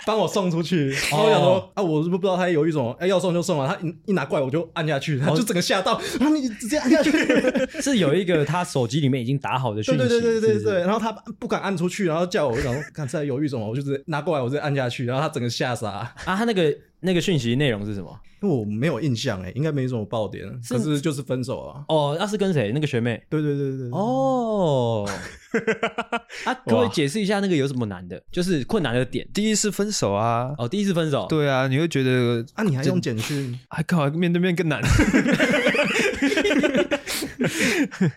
[0.08, 0.90] 帮我送出去。
[0.90, 2.96] 然后我想说啊，我是不是不知道他犹豫什么？
[3.00, 3.68] 哎，要送就送啊！
[3.68, 7.12] 他一一拿过来，我就按下去，他就整个吓到，啊，你直接按下去，
[7.82, 10.80] 是有一个他手机里面已经打好的讯息，对对对对对对。
[10.80, 13.70] 然后他不敢按出去，然后叫我，我想说，看在犹豫什么？
[13.70, 15.90] 我就直接拿过来，我直接按下去，然后他整个吓傻。
[15.90, 16.74] 啊，他那个。
[17.00, 18.10] 那个讯息内容是什么？
[18.42, 21.84] 因为我没有印象哎，应该没什么爆点，可是就是分手啊。
[21.88, 22.72] 哦，那是跟谁？
[22.74, 23.22] 那个学妹？
[23.30, 23.90] 对对对对。
[23.92, 25.08] 哦，
[26.46, 28.22] 啊，可不可以解释一下那个有什么难的？
[28.32, 29.28] 就是困难的点。
[29.34, 30.54] 第一次分手啊。
[30.58, 31.26] 哦，第一次分手。
[31.28, 33.60] 对啊，你会觉得啊，你还用简讯？
[33.70, 34.82] 还靠面对面更难。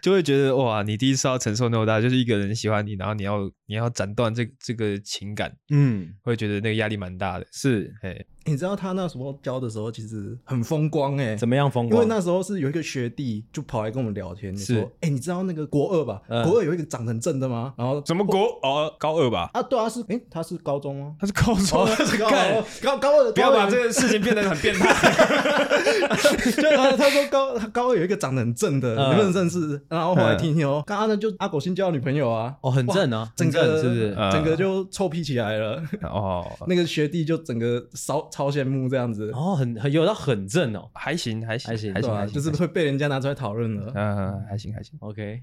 [0.02, 7.46] 就会觉得哇，你第一次要承受那么大，就是一个人喜欢你，然后你要你要斩断这这个情感，嗯，会觉得那个压力蛮大的。
[7.52, 8.22] 是，哎。
[8.44, 12.03] 你知道他那时候教的时候其实很风光哎，怎么样风光？
[12.03, 16.22] 因为那时候是有一个学弟就跑来跟我们聊天，是说，哎，你知道那个国二吧？
[16.44, 17.74] 国二有一个长得很正的吗？
[17.76, 18.40] 然后什么国？
[18.62, 19.50] 哦，高二吧？
[19.53, 21.14] 啊，对啊，是，哎，他是高中吗？
[21.20, 24.88] 他是高中，他是高二，高高二，不要把这个事情变得很变态。
[26.57, 26.62] 就
[26.96, 29.81] 他说高他高二有一个长得很正的，你们认识？
[29.88, 34.14] 然后后来听听哦，刚刚呢就阿狗新交女朋友啊，哦，很正啊，整个是不是？
[34.33, 35.83] 整个就臭屁起来了。
[36.03, 38.30] 哦， 那个学弟就整个烧。
[38.31, 43.93] 超羡慕这样子哦，很很有到很正哦，还行还行还行还行，就是会被人家拿出来讨论了。
[43.95, 45.43] 嗯，还行还行，OK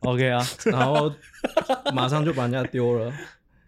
[0.00, 1.12] OK 啊，然后
[1.92, 3.12] 马上就把人家丢了。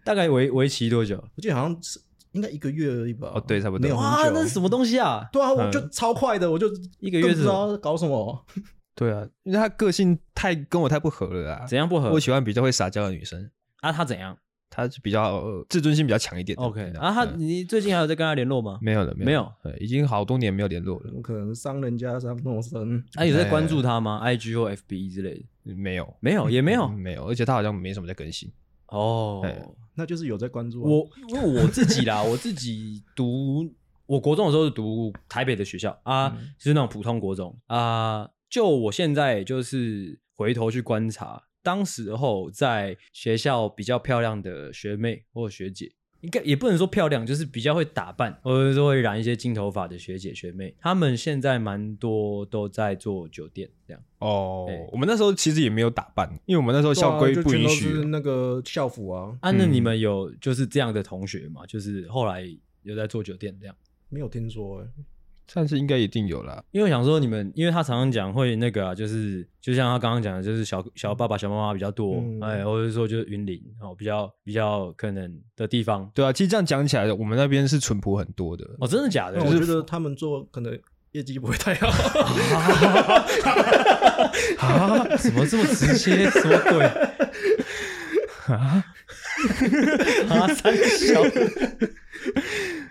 [0.03, 1.17] 大概为为期多久？
[1.35, 1.99] 我记得好像是
[2.33, 3.31] 应该一个月而已吧。
[3.33, 3.95] 哦，对，差不多。
[3.95, 5.27] 哇，那是什么东西啊？
[5.31, 6.67] 对啊，我就超快的，我就
[6.99, 8.45] 一个月不知道搞什么。
[8.93, 11.65] 对啊，因为他个性太跟我太不合了啊。
[11.65, 12.11] 怎样不合？
[12.11, 13.49] 我喜欢比较会撒娇的女生。
[13.81, 14.37] 啊，他怎样？
[14.69, 16.57] 他是比较自尊心比较强一点。
[16.57, 18.77] OK，啊，他你最近还有在跟他联络吗？
[18.81, 19.49] 没有了，没有，
[19.79, 21.11] 已经好多年没有联络了。
[21.21, 23.01] 可能伤人家伤陌生。
[23.13, 25.73] 他有在关注他吗？IG 或 FB 之类的？
[25.75, 27.25] 没有，没有， 也没有，没有。
[27.27, 28.51] 而且他好像没什么在更新。
[28.87, 29.43] 哦，
[29.95, 33.67] 那就是有在关注我，因为我自己啦， 我自己读
[34.05, 38.29] 我国中的时候是读台北的学校啊，就是那种普通国中啊。
[38.49, 41.41] 就我现在就是回头去观察。
[41.65, 54.03] 当时候在学校比较漂亮的学妹或学姐，应该也不能说漂亮，就是比较会打扮，或者说会染一些金头发的学姐学妹，他们现在蛮多都在做酒店这样。
[54.19, 59.35] 哦，欸、我们那时候其实也没有打扮，因为我们那时候校规不允许那个校服啊。
[59.41, 61.65] 啊，那你们有就是这样的同学吗？
[61.65, 62.47] 就是后来
[62.83, 63.75] 有在做酒店这样？
[64.09, 64.91] 没有听说哎、欸。
[65.53, 76.09] 但是应该一定有啦，因为我想说你们，因为他常常讲会那个啊，就是就像他刚刚讲的，就是小小爸爸、小妈妈比较多，嗯、哎，或者说就是云林哦，比较比较可能的地方。
[76.13, 78.65] 对啊，其实这样讲起来，我们那边是淳朴很多的。
[78.79, 79.39] 哦，真的假的？
[79.43, 80.77] 我觉得他们做可能
[81.11, 81.87] 业绩不会太好。
[84.59, 85.07] 啊？
[85.17, 86.29] 怎么这么直接？
[86.29, 86.85] 什么鬼？
[88.55, 88.83] 啊？
[90.29, 90.47] 啊？
[90.53, 91.21] 三小。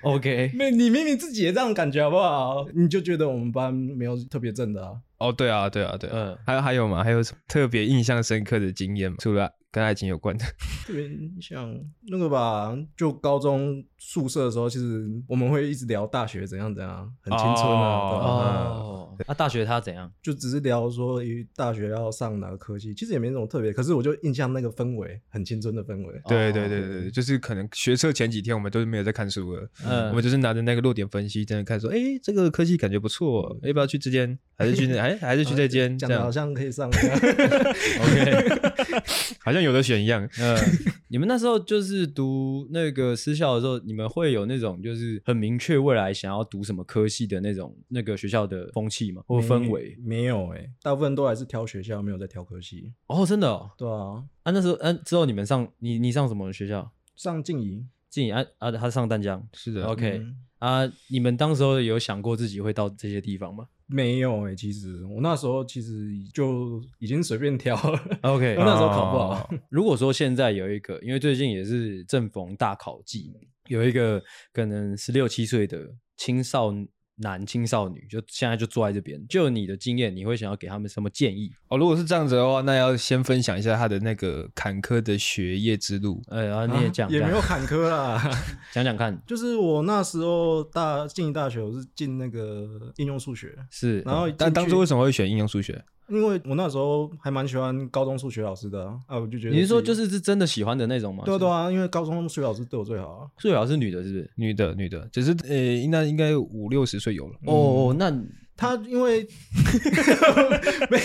[0.05, 2.67] OK，那你明明自己也这样感觉好不好？
[2.75, 4.93] 你就觉得我们班没有特别正的啊？
[5.19, 7.03] 哦，对啊，对啊，对啊，嗯，还有还有吗？
[7.03, 9.17] 还有什么特别印象深刻的经验吗？
[9.21, 10.45] 除了跟爱情有关的，
[10.87, 11.09] 特别
[11.41, 11.75] 像
[12.09, 18.69] 那个吧，就高中宿舍的时候，其实我们会一直聊大学怎样怎样，很青春啊。
[18.71, 20.09] 哦，那大学他怎样？
[20.23, 21.21] 就只是聊说，
[21.57, 23.73] 大学要上哪个科系，其实也没什么特别。
[23.73, 26.21] 可是我就印象那个氛围很青春的氛围。
[26.29, 34.39] 对对对对，就是可能学车前几天我们都是没有在看书了，嗯，我们就是拿着那个落点分析在那看，说，哎，这个科系感觉不错，要不要去这间？
[34.57, 34.99] 还是去那？
[35.01, 35.99] 哎，还是去这间？
[35.99, 36.89] 讲的好像可以上。
[36.95, 38.61] OK，
[39.43, 39.65] 好像。
[39.65, 40.55] 有的选一样，嗯，
[41.09, 49.23] 你们那时候就是读那个私校的时候，你们会有那种就是很明确未来想要读什么科系的那种那个学校的风气吗？
[49.27, 49.97] 或氛围？
[50.03, 52.93] 没有哎、欸，大部分都还是挑学校，没有在挑科系。
[53.07, 53.49] 哦，真的？
[53.49, 53.71] 哦？
[53.79, 54.23] 对啊。
[54.43, 56.93] 啊，那时候，嗯、啊，之后你们上你你上什么学校？
[57.17, 59.47] 上静怡，静怡啊啊，他上淡江。
[59.55, 60.37] 是的，OK、嗯。
[60.65, 63.67] 啊，你们当时候有想过自己会到这些地方吗？
[63.87, 68.01] 没有诶、欸，其实我那时候其实就已经随便挑了。
[68.23, 69.51] OK，我 那时候考不好。
[69.69, 73.31] 如果说现在有一个，因为最近也是正逢大考季，
[73.69, 74.23] 有一个
[74.55, 76.89] 可能十六七岁的青少年。
[77.17, 81.53] 男青少女就现在就坐在这边，就你的经验，你会想要给他们什么建议？
[81.69, 86.21] 哦，如果是这样子的话，那要先分享一下他的那个坎坷的学业之路。
[86.29, 88.21] 哎，然后你也讲，也没有坎坷啦，
[88.73, 89.17] 讲讲看。
[89.27, 95.85] 就是我那时候大进大学，我是进那个应用数学，是，然后但当初为什么会选应用数学？
[96.09, 101.25] 因为我那时候还蛮喜欢高中数学老师的啊，啊我就觉得你是说就是是真的喜欢的那种吗？
[101.25, 103.31] 对啊对啊，因为高中数学老师对我最好啊。
[103.39, 104.31] 数学老师女的是不是？
[104.35, 107.35] 女的女的，只是呃，应该应该五六十岁有了。
[107.47, 108.11] 哦，那
[108.57, 109.27] 他因为
[110.91, 110.99] 没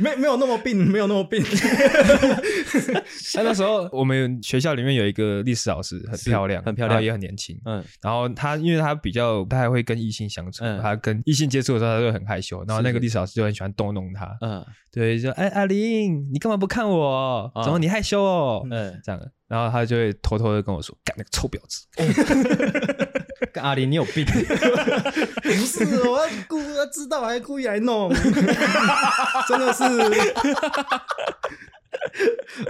[0.00, 1.42] 没没有那么病，没有那么病。
[3.34, 7.58] 他那时候我们学校里面有一个历史老师，很漂亮，很漂亮，也很年轻。
[7.64, 12.64] 嗯，然后他因为他比较不太会跟异性相处，他跟异性接触的时候他就很害羞。
[12.66, 14.36] 然后那个历史老师就很喜欢逗弄他。
[14.40, 17.52] 嗯，对，就哎阿玲，你干嘛不看我？
[17.62, 18.66] 怎么你害羞哦？
[18.70, 19.20] 嗯，这样。
[19.50, 21.84] 然后他就会偷偷的跟我说：“干那个臭婊子。
[23.60, 24.24] ”阿林，你有病？
[25.42, 28.08] 不是，我要故意知道还故意来弄，
[29.48, 29.82] 真的是。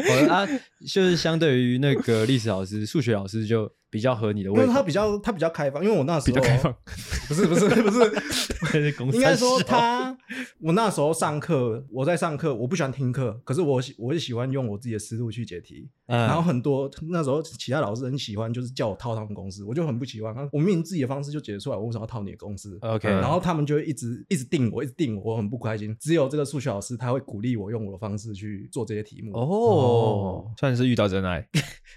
[0.08, 0.48] 我啊，
[0.88, 3.70] 就是相对于那个历史老师、数学老师就。
[3.90, 6.72] 比较合你的胃口，因为他比较他比较开放，因为我那时候比较开放，
[7.28, 10.16] 不是不是不是， 应该说他
[10.60, 25.96] 我那时候上课，我在上课，我不喜欢听课，可是我喜我是喜欢用我自己的思路去解题，嗯、然后很多那时候其他老师很喜欢，就是叫我套他们公式，我就很不喜欢，我明明自己的方式就解得出来，我为什么要套你的公式？OK，然后他们就会一直一直定我，一直定我，我很不开心。
[25.98, 29.32] 只有这个数学老师他会鼓励我用我的方式去做这些题目。
[29.34, 30.50] 哦，哦。
[30.58, 31.46] 算是遇到真爱，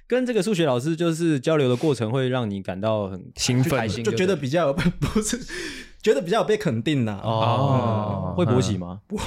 [0.07, 1.75] 跟这个数学老师就是交流的。
[1.75, 5.39] 过程会让你感到很 兴奋，就觉得比较 不是，
[6.01, 7.19] 觉得比较有被肯定呐。
[7.23, 9.01] 哦，会勃起吗？
[9.07, 9.19] 不。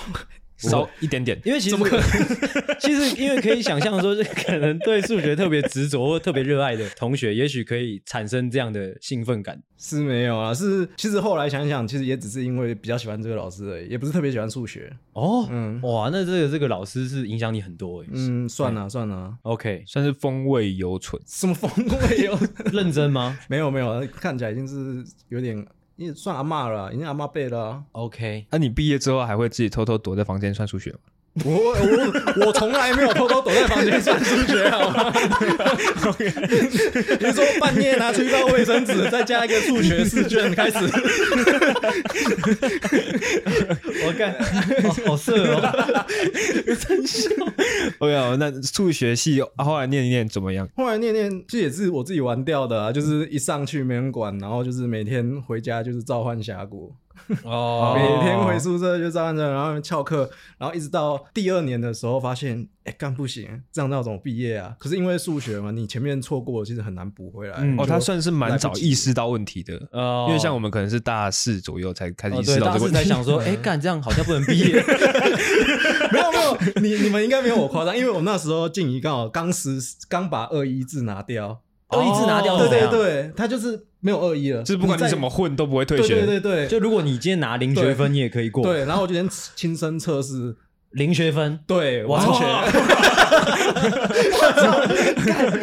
[0.57, 1.77] 少一点点，因为其实
[2.81, 4.15] 其实因为可以想象说，
[4.47, 9.61] 可能对数学特别执着或特别热爱的同学，也许可以产生这样的兴奋感。
[9.79, 14.91] 是没有啊，是其实后来想想，其实也只是因为比较喜欢这个老师而已，也不是特别喜欢数学。
[15.13, 18.09] 哦，嗯，哇，那这个这个老师是影响你很多诶。
[18.13, 21.21] 嗯，算了算了，OK，算是风味犹存。
[21.27, 21.71] 什么风
[22.09, 22.51] 味犹存？
[22.73, 23.39] 认真吗？
[23.49, 25.67] 没有没有，看起来已经是有点。
[25.97, 27.83] 你算阿嬷了，已经阿妈辈了。
[27.93, 30.99] OK，那、啊、你毕业之后还会自己偷偷躲在房间算数学吗？
[31.45, 35.13] 我我我从来没有偷偷躲在房间算数学，好吗
[36.07, 36.31] ？OK，
[37.19, 40.79] 比如说半夜拿出一包卫生纸，再加一个数学试卷开始。
[44.07, 44.35] 我干，
[45.07, 45.61] 好色哦！
[46.89, 47.31] 真笑。
[47.99, 50.67] OK，那数学系后来念一念怎么样？
[50.75, 56.95] 后来念念，这也是我自己玩掉的啊，就是一上去没人管，然后就是每天回家就是召唤峡谷。
[57.45, 64.75] 哦，每天回宿舍就这样子，然后翘课，然后一直到第二年的时候，发现哎，干不行，这样那怎么毕业啊？
[64.79, 67.57] 可是因为数学嘛，你前面错过其实很难补回来。
[67.79, 69.75] 哦，他算是蛮早意识到问题的，
[70.29, 74.83] 因为像我们可能是大四左右才开始意识到这个问题，才想说， 哎，干这样好像不能毕业。
[76.13, 83.87] 没 有没有，你你们应该没有我夸张，因为我那时候静怡刚好刚实刚把二一字拿掉，二一字拿掉，对对对，他就是。
[83.99, 86.15] 没有恶意了，就是不管你怎么混都不会退学。
[86.15, 88.63] 对对对，就如果你今天拿零学分，你也可以过。
[88.63, 90.55] 对，然后我今天亲身测试
[90.93, 92.47] 零学分，对，完全。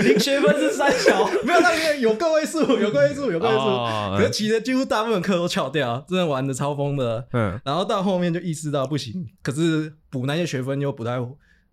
[0.03, 4.17] 零学分是三小， 没有那边有个位数，有个位数，有个位数。
[4.17, 7.25] 可是其实几乎大部分课都翘掉，真的玩的超疯的。
[7.31, 11.17] 嗯，然后到后面就意识到不行，可是补那些学分又不太。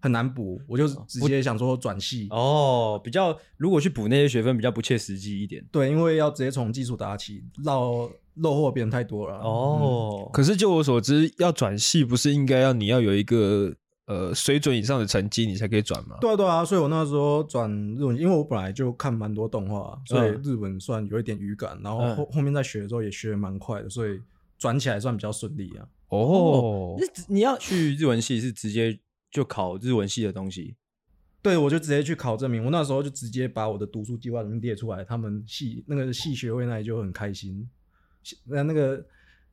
[0.01, 5.65] 很难补，我就直接想说转系哦，比较如果去补那些学分比较不切实际一点。
[5.71, 9.37] 对，因为要直接从基础打起，漏漏货变太多了。
[9.39, 13.75] 哦，嗯、可是就我所知，要转系不是应该要你要有一个
[14.07, 16.17] 呃水准以上的成绩，你才可以转吗？
[16.21, 24.19] 对啊，对啊，所以我那时候转日文，因为我本来就看蛮多动画，所以日文算有一点语感，然后后、嗯、后面在学的时候也学的蛮快的，所以
[24.59, 25.87] 转起来算比较顺利啊。
[26.09, 28.99] 哦，那你要去日文系是直接？
[29.31, 30.77] 就考日文系的东西，
[31.40, 32.64] 对，我就直接去考证明。
[32.64, 37.69] 我那时候就直接把我的读书计划能列出来，他们系那个系学会那里就很开心，
[38.45, 39.05] 那那个。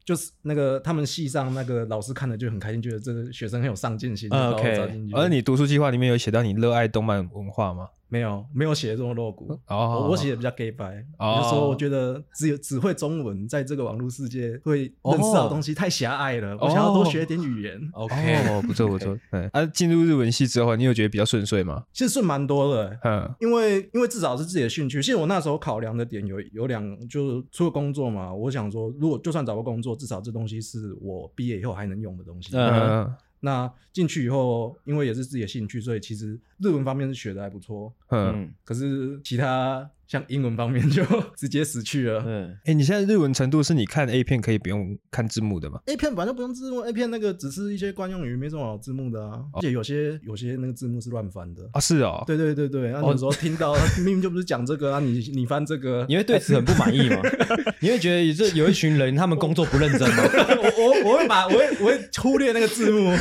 [0.08, 4.30] 就是那个他们系上那个老师看了就很开心，觉得这个学生很有上进心。
[4.32, 7.90] OK，而你读书计划里面有写到你热爱动漫文化吗？
[8.10, 9.60] 没有，没有写这么露骨。
[9.68, 11.04] 哦，我写的比较 gay 白。
[11.18, 16.56] 哦，有时候我觉得只有只会中文，在这个网络世界会认识到的东西太狭隘了。
[16.62, 17.80] 我想要多学点语言。
[17.94, 18.16] OK，
[18.50, 19.18] 哦，不错不错。
[19.32, 21.84] 嗯，啊，进入日文系之后，你有觉得比较顺遂吗？
[21.92, 22.98] 其实顺蛮多的。
[23.04, 25.02] 嗯，因为因为至少是自己的兴趣。
[25.02, 29.98] 其实我那时候考量的点有有两，就是除了工作嘛，我想说，如果就算找个工作。
[29.98, 32.56] 至少这东西是我毕业以后还能用的东西。
[32.56, 37.94] 嗯，那进去以后，因为也是自己的兴趣，所以其实日文方面是学的还不错。
[38.10, 39.90] 嗯，可是其他。
[40.08, 41.04] 像英文方面就
[41.36, 42.24] 直接死去了。
[42.26, 49.40] 嗯，哎、欸，你现在日文程度是你看 A 片可以不用看字幕的吗？A 片本来就不用字幕，A 片那个只是一些惯用语，没什么好字幕的啊。
[49.54, 51.80] 而且有些有些那个字幕是乱翻的啊。
[51.80, 52.24] 是哦。
[52.26, 57.22] 对对对对，那有时候听到 明明就不是讲这个啊，你你翻这个，你会对此很不满意吗？
[57.82, 60.24] 你会觉得这有一群人他们工作不认真吗？
[60.58, 63.12] 我我我会把我会我会忽略那个字幕，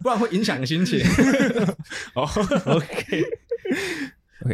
[0.00, 1.00] 不然会影响心情。
[2.14, 2.26] 哦
[2.66, 3.24] ，OK。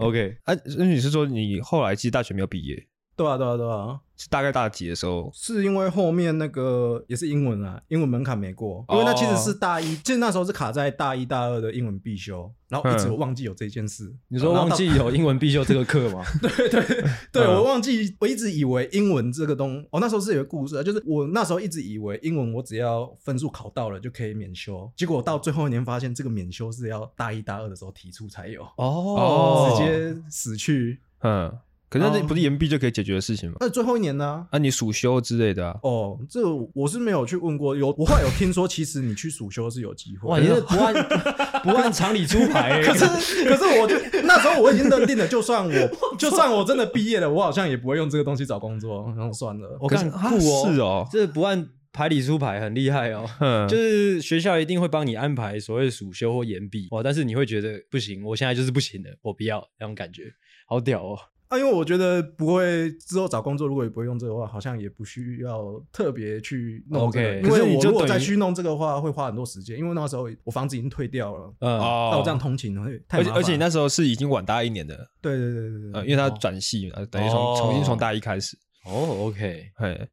[0.01, 2.87] OK，啊，那你是说你后来其实大学没有毕业？
[3.17, 4.01] 对啊，对啊，对啊。
[4.19, 5.31] 是大概大几的时候？
[5.33, 14.13] 是因为后面那个也是英文啊，英文门槛没过，因为那其实是大一，其实那时候是卡在大一大二的英文必修，然后一直忘记有这件事。
[14.27, 16.25] 你说忘记有英文必修这个课吗？
[16.43, 31.57] 对对对，我忘记，我一直以为英文这个东，我那时候是有个故事，就是我那时候一直以为英文我只要分数考到了就可以免修，结果到最后一年发现这个免修是要大一大二的时候提出才有，哦，直接死去，嗯。
[31.89, 33.57] 可是那不是延毕就可以解决的事情吗？
[33.61, 34.47] 那最后一年呢？
[34.51, 35.77] 啊，你暑休之类的啊？
[35.83, 36.41] 哦，这
[36.75, 37.75] 我是没有去问过。
[37.75, 40.29] 有，我后来有听说，其实你去暑修是有机会。
[40.29, 40.95] 哇，你是不按
[41.65, 42.83] 不按常理出牌。
[42.85, 49.13] 可是，可是我就那时候我已经认定了，就算我 就算我真的毕业了，我好像也不会用这个东西找工作。
[49.17, 53.25] 然后算了，我看酷哦，是哦，这不按牌理出牌很厉害哦。
[53.69, 60.25] 就是学校一定会帮你安排所谓暑休或延毕哦，但是你会觉得不行，我现在就是不行了，我不要那种感觉，
[60.67, 61.19] 好屌哦。
[61.49, 67.29] 啊，因为我觉得不会之后找工作，如果也不会用这个话，好像也不需要特别去弄这个。
[67.29, 69.79] Okay, 因为我如果再去弄这个话，会花很多时间。
[69.79, 73.35] 因为那时候我房子已经退掉了，嗯，那我这样通勤会太麻烦。
[73.35, 78.55] 而且那时候是已经晚大一年的，对对对对对，呃，因为他转系嘛，等于从重新从大一开始。
[78.85, 80.09] 哦，OK，嘿，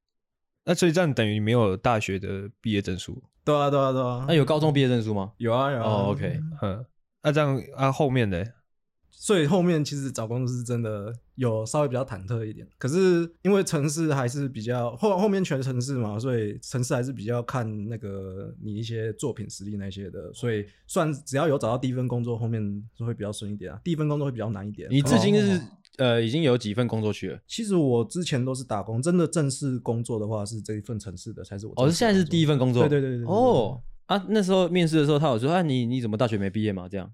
[0.64, 3.22] 那所以这样等于没有大学的毕业证书。
[3.44, 4.26] 对啊，对啊，对啊。
[4.28, 5.34] 那有高中毕业证书吗？
[5.38, 5.84] 有啊，有啊。
[5.84, 6.86] 哦，OK，嗯，
[7.22, 8.42] 那这样啊，后面的。
[9.18, 23.82] 所以后面其实找工作是真的有稍微比较忐忑一点，可是因为城市还是比较后后面全城市嘛，所以城市还是比较看那个你一些作品实力那些的，所以算只要有找到第一份工作，后面就会比较顺一点啊。
[23.84, 24.88] 第一份工作会比较难一点。
[24.92, 25.60] 你至今是
[25.98, 27.40] 呃已经有几份工作去了？
[27.48, 31.74] 其实我之前都是打工，真的正式工作的话是这一份城市的才是我。
[31.78, 32.88] 哦，现在是第一份工作。
[32.88, 33.26] 对对对。
[33.26, 36.88] 哦啊，那时候面试的时候他有说啊，你你怎么大学没毕业嘛？
[36.88, 37.12] 这样。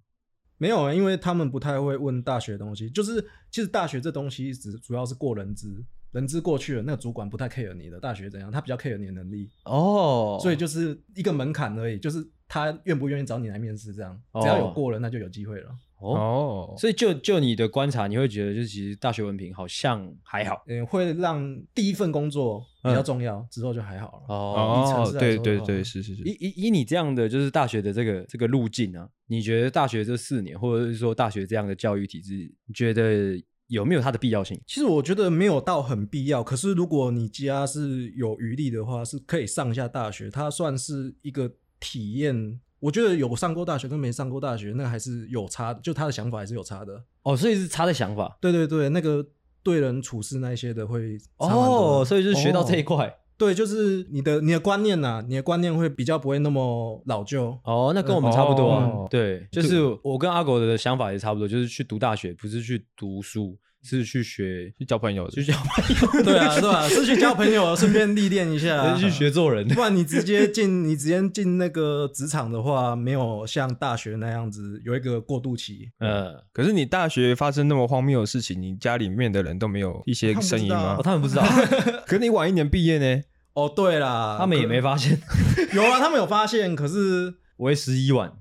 [0.61, 3.19] 没有啊，因为他们不太会问大学的东西，就是
[3.49, 15.71] 其实大学这东西只主要是过人资，人资过去了，那个主管不太 care 你的大学怎样，他比较 care 你的能力哦，所以就是一个门槛而已，就是他愿不愿意找你来面试这样，只要有过了，那就有机会了。
[16.01, 24.35] 哦，所以就就你的观察，你会觉得就是其实大学文凭好像还好，嗯，会让第一份工作比较重要，嗯、之后就还好了。
[24.35, 26.23] 哦，对对对，是是是。
[26.23, 32.33] 以以以你这样的就是大学的这个这个路径啊，你觉得大学这四年，或者是说大学这样的教育体制，
[32.65, 34.59] 你觉得有没有它的必要性？
[34.65, 42.59] 其实我觉得没有到很必要，可是如果你家是有余力的话，是可以上一下大学，它算是一个体验。
[42.81, 47.01] 我觉得有上过大学跟没上过大学，那个还是有差的，就他的想法还是有差的。
[47.23, 48.37] 哦，所以是差的想法。
[48.41, 49.25] 对对对，那个
[49.63, 52.01] 对人处事那些的会差蛮多。
[52.01, 53.07] 哦，所以就是学到这一块。
[53.07, 53.13] 哦。
[53.37, 57.57] 对，就是你的你的观念呐、啊，你的观念会比较不会那么老旧。
[57.63, 58.85] 哦，那跟我们差不多啊。
[58.85, 63.57] 哦、对，就是我跟阿狗的想法也差不多，就是去读大学，不是去读书。
[63.83, 69.67] 是去学去交朋友，去交朋友， 对啊，对啊，是去交朋友，顺便历练一下，去学做人。
[69.69, 75.89] 不然你直接进，你直接进那个职场的话，没有像大学那样子有一个过渡期。
[75.99, 80.99] 嗯，可是你大学发生那么荒谬的事情，你家里面的人都没有一些声音吗？
[81.03, 81.43] 他们不知道。
[82.05, 83.21] 可是你晚一年毕业呢？
[83.53, 85.19] 哦，对啦，他们也没发现。
[85.73, 88.31] 有啊，他们有发现，可是为时已晚。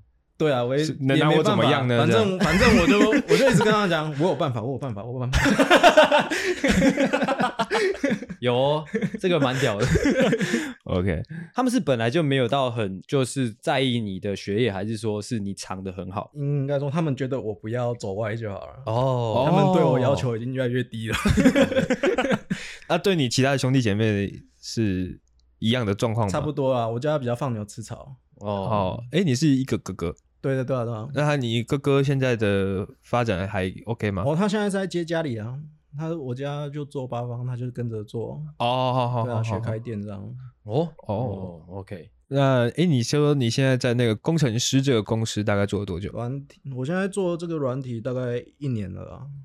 [0.40, 1.98] 对啊，我也能拿我怎么样呢？
[1.98, 2.98] 反正反正我就
[3.28, 5.38] 我就一直跟他讲，我有办法，我有办法，我有办法。
[8.40, 8.82] 有哦，
[9.20, 9.86] 这个蛮屌的。
[10.84, 11.22] OK，
[11.54, 16.30] 他们是本来就没有到很就是在意你的学业，还是说是你藏得很好？
[16.34, 18.82] 应该说他们觉得我不要走歪就好了。
[18.86, 21.16] 哦，他们对我要求已经越来越低了。
[22.88, 25.20] 那对你其他的兄弟姐妹是
[25.58, 26.32] 一样的状况吗？
[26.32, 28.16] 差不多啊，我家比较放牛吃草。
[28.36, 30.16] 哦哦，哎，你是一个哥哥。
[30.40, 31.08] 对的，对啊，对啊。
[31.14, 34.22] 那他你哥哥现在的发展还 OK 吗？
[34.26, 35.58] 哦，他现在在接家里啊，
[35.96, 38.42] 他我家就做八方，他就跟着做。
[38.58, 40.22] 哦，好好，对啊，学开店这样。
[40.62, 42.10] 哦哦，OK。
[42.32, 46.12] 那哎，你说你现在在那个工程师这个公司大概做了多久？
[46.12, 49.02] 软体，我现在做这个软体大概一年了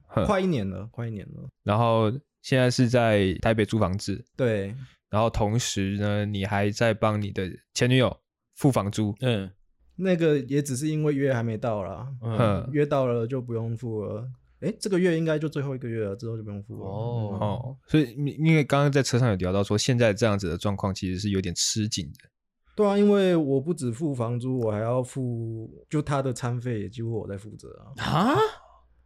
[0.07, 1.49] 啊，快一年了，快一年了。
[1.63, 2.11] 然后
[2.43, 4.23] 现在是在台北租房子。
[4.37, 4.75] 对。
[5.09, 8.15] 然后同时呢，你还在帮你的前女友
[8.55, 9.15] 付房租。
[9.21, 9.49] 嗯。
[9.95, 14.27] 那个也只是因为月还没到啦，嗯，约到了就不用付了。
[14.61, 16.85] 哎，这个月应该就最后一个月了，之后就不用付了。
[16.85, 22.29] 哦哦，所以因为刚刚在车上有聊到说，现在这样子的状况其实是有点吃紧的。
[22.75, 28.03] 对啊，因为我不止付房租，我还要付，就他的餐费也几乎我在负责啊。
[28.03, 28.35] 啊？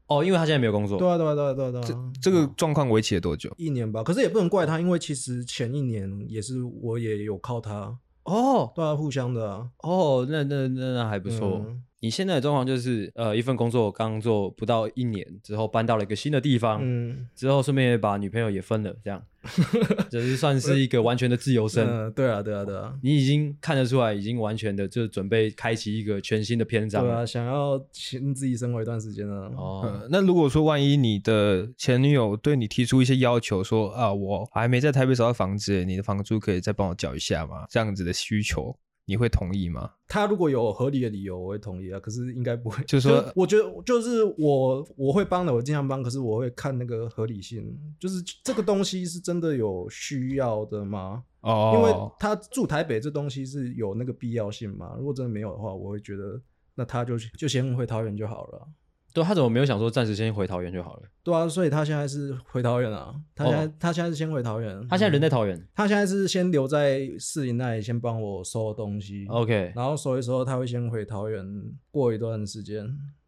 [0.07, 0.97] 哦，因为他现在没有工作。
[0.97, 1.71] 对啊，对啊，对啊，对啊。
[1.71, 1.83] 对啊。
[1.85, 3.53] 这这个状况维持了多久？
[3.57, 4.03] 一年吧。
[4.03, 7.95] 可是也不能怪他，因为其实前一年也是我也有靠他。
[8.29, 9.69] 哦，对啊，互相的啊。
[9.79, 11.65] 哦，那那那那还不错。
[12.01, 19.21] 你现在的状况就是，呃，一份工作刚做不到一年之后，搬到了一个新的地方，嗯，之后顺便也把女朋友也分了，这样，
[20.09, 21.85] 就是算是一个完全的自由身。
[21.85, 27.03] 嗯，对啊，对啊，对啊，你已经看得出来，已经完全的就准备开启一个全新的篇章。
[27.03, 29.51] 对啊，想要先自己生活一段时间了。
[29.57, 37.65] 哦、嗯，那如果说万一你的前女友对你提出一些要求，说啊，我还没在台北找到房子，你的房租可以再帮我缴一下吗？
[37.69, 38.73] 这样子的需求。
[39.09, 39.89] 你会同意吗？
[40.07, 41.99] 他如果有合理的理由，我会同意啊。
[41.99, 46.03] 可是应该不会，就是说， 我觉得就是我我会帮的，我尽量帮。
[46.03, 51.23] 可是我会看那个合理性，就是这个东西是真的有需要的吗？
[51.41, 54.93] 哦，因为他住台北这东西是有那个必要性吗？
[54.99, 56.39] 如果真的没有的话，我会觉得
[56.75, 58.67] 那他就就先回桃园就好了。
[59.13, 61.03] 对，他怎么没有想说暂时先回桃园就好了？
[61.23, 63.13] 对啊，所以他现在是回桃园啊。
[63.35, 65.67] 他现在、哦、他现在是先回桃园，他现在人在桃园、嗯。
[65.73, 69.25] 他现在是先留在士林那里，先帮我收东西。
[69.27, 71.45] OK，然后收一收，他会先回桃园
[71.91, 72.85] 过一段时间。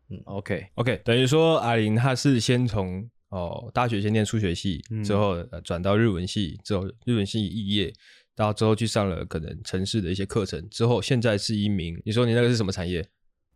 [0.10, 7.94] 嗯，OK OK，等于说阿玲他是先从哦大学先念数学系，嗯、之后转到日文系，之后日文系肄业，
[8.36, 13.08] 然后之后去上了可能城市的一些课程，之后现在是一名，你说你那个是什么产业？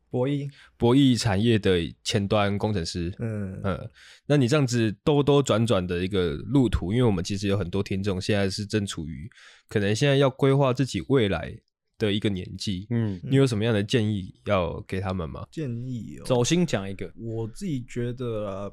[0.09, 3.89] 博弈博弈产业的前端工程师，嗯嗯，
[4.25, 9.29] 那你这样子兜兜转转的一个路途，因为我们其实有很多听众现在是正处于
[9.67, 11.53] 可能现在要规划自己未来
[11.97, 15.45] 的一个年纪，嗯，你有什么样的建议要给他们吗？
[15.51, 18.71] 建议、哦，走心讲一个，我自己觉得啊。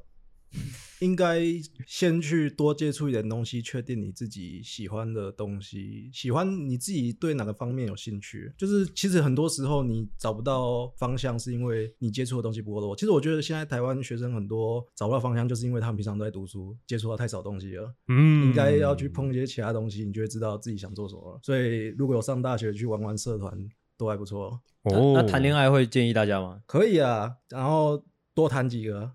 [1.01, 1.41] 应该
[1.85, 8.53] 先去多接触一点东西，确定你自己喜欢的东西，喜欢你自己对哪个方面有兴趣。
[8.57, 12.95] 就是其实很多时候你找不到方向，是因为你接触的东西不够多。
[12.95, 17.93] 其实我觉得现在台湾学生很多找不到方向，就是因为他们平常都在读书，接触到太少东西了。
[18.07, 21.41] 嗯，应该要去碰一些其他东西，你就会知道自己想做什么了。
[21.43, 23.53] 所以如果有上大学去玩玩社团，
[23.99, 24.61] 都还不错。
[24.83, 26.61] 哦，那谈恋爱会建议大家吗？
[26.65, 28.05] 可以啊，然后。
[28.35, 29.11] 多谈几个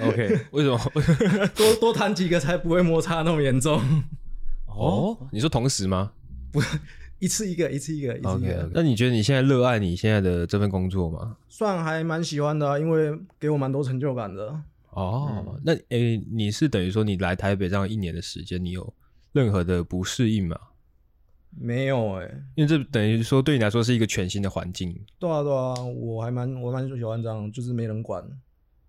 [0.00, 0.40] ，OK？
[0.50, 0.78] 为什么？
[1.54, 3.80] 多多谈几个才不会摩擦那么严重？
[4.66, 6.12] 哦，你说同时吗？
[6.52, 6.60] 不，
[7.18, 8.66] 一次一个，一次一个，一次一个。
[8.66, 11.36] Okay, 那你觉得你现在热爱你现在的这份工作吗？
[11.48, 14.60] 算还蛮喜欢的，因为给我蛮多成就感的。
[14.90, 18.92] 哦，嗯、那诶、欸，你是等于说你来台北这样一年的时间，你有
[19.32, 20.58] 任何的不适应吗？
[21.58, 24.94] 没有哎、欸，因为这等于说对你来说是一个全新的环境。
[25.18, 28.22] 对啊，对啊，我还蛮我蛮喜欢这样，就是没人管。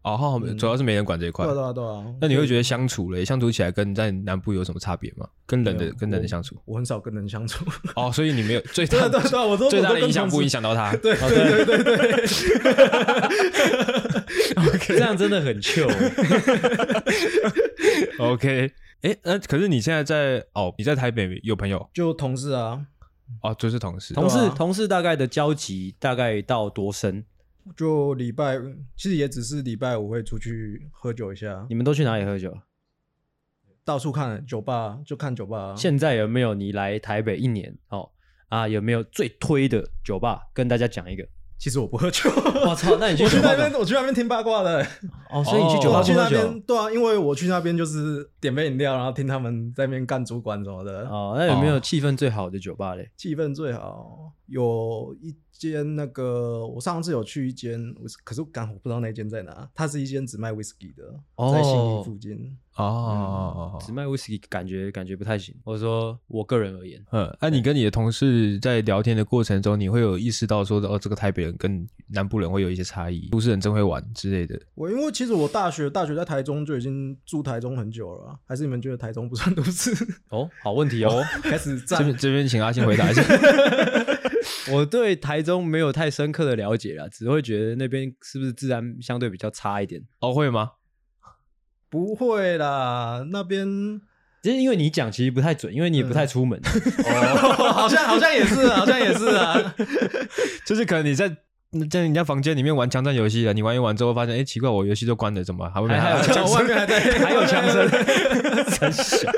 [0.04, 1.46] 哦，主要是没人管这一块。
[1.46, 2.06] 对啊，对啊。
[2.22, 5.28] 那你会觉得相处嘞，相处起来跟在南部有什么差别吗？
[5.46, 6.56] 跟人的跟人的相处？
[6.64, 7.66] 我很少跟人相处。
[7.96, 9.20] 哦，所以你没有 最大的
[9.70, 10.96] 最大的影响不影响到他？
[11.04, 12.28] 对对对对
[14.88, 15.92] 这样真的很 chill。
[18.20, 18.72] OK。
[19.02, 20.74] 哎，那可是你现在在哦？
[20.78, 21.90] 你在台北有朋友？
[21.94, 22.86] 就同事啊，
[23.42, 24.14] 哦，就是同事。
[24.14, 27.24] 同事，啊、同事大概的交集大概到多深？
[27.76, 28.58] 就礼拜，
[28.96, 31.66] 其实也只是礼拜五会出去喝酒一下。
[31.70, 32.58] 你们都去哪里喝酒？
[33.86, 35.76] 到处看酒吧，就看酒吧。
[35.76, 38.10] 现在有没有你来台北一年哦？
[38.50, 40.48] 啊，有没有最推的酒吧？
[40.54, 41.28] 跟大家讲一个。
[41.60, 42.30] 其实我不喝酒，
[42.66, 42.96] 我操！
[43.00, 44.86] 那你去我去那边，我去那边听八卦的。
[45.30, 46.62] 哦，所以你去酒吧去那边？
[46.62, 51.08] 对啊，因为我去那边就是点杯饮料，然后听他们在那边干主管什么的。
[51.10, 53.10] 哦，那有没有气氛最好的酒吧嘞？
[53.18, 57.94] 气氛最好有一间那个，我上次有去一间，
[58.24, 59.70] 可是刚好不知道那间在哪。
[59.74, 61.04] 它是一间只卖 whisky 的，
[61.54, 62.58] 在新义附近。
[62.76, 65.56] 哦，只卖 whisky 感觉感觉不太行。
[65.64, 74.60] 或者说我个人而言，嗯，那你跟你的同事在聊天的过程中，你会有意识到说，哦，这个台北人跟南部人会有一些差异，都市人真会玩之类的。
[74.76, 79.92] 我因为其实我大学大学在台中就已经住台中很久了，还是你们觉得台中不算都市？
[80.30, 83.24] 哦，好问题哦， 开始这边这边请阿信回答一下。
[84.72, 90.04] 我对台中没有太深刻的了解了，只会觉得那边是不是治安相对比较差一点？
[90.20, 90.72] 哦，会吗？
[91.90, 93.66] 不会啦，那边
[94.44, 96.60] 其实因为你讲其实不太准，因为你也不太出门。
[96.64, 99.76] 哦，好像好像也是，好像也是啊。
[100.68, 101.30] 就是可能你在
[101.90, 106.50] 在人家房间里面玩枪战游戏了，你玩一玩之后发现，哎，奇怪，我游戏都关了，怎么还会 还有枪？
[106.52, 107.90] 外面还在还有枪声，
[108.80, 109.32] 真小。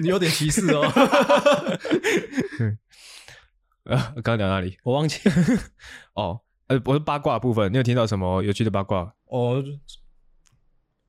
[0.00, 0.82] 你有点歧视哦。
[3.88, 4.76] 啊，刚刚讲哪里？
[4.82, 5.18] 我忘记。
[6.14, 9.14] 哦，呃，我是八卦部分，你有听到什么有趣的八卦？
[9.26, 9.62] 哦，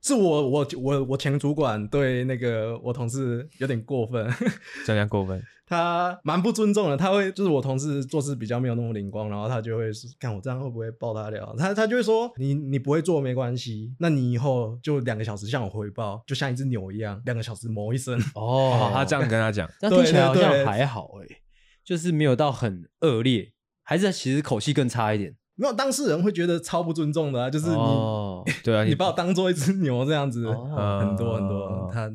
[0.00, 4.28] 是我我我我前主管对那个我同事有点过分，
[4.86, 5.42] 这样过分？
[5.66, 18.18] 他蛮不尊重的，他会就是我同事做事比较没有那么灵光，然后他就会看我这样会不会爆他料，他他就会说你你不会做没关系，那你以后就两个小时向我汇报，就像一只牛一样，两个小时磨一声。
[18.34, 21.42] 哦，他这样跟他讲， 那听起来好像还好哎、欸。
[21.88, 23.50] 就是没有到很恶劣，
[23.82, 25.34] 还是其实口气更差一点？
[25.54, 32.12] 没有，当事人会觉得超不尊重的啊，就是你，哦、对啊， 你把我当做一只牛这样子，哦、很多很多他。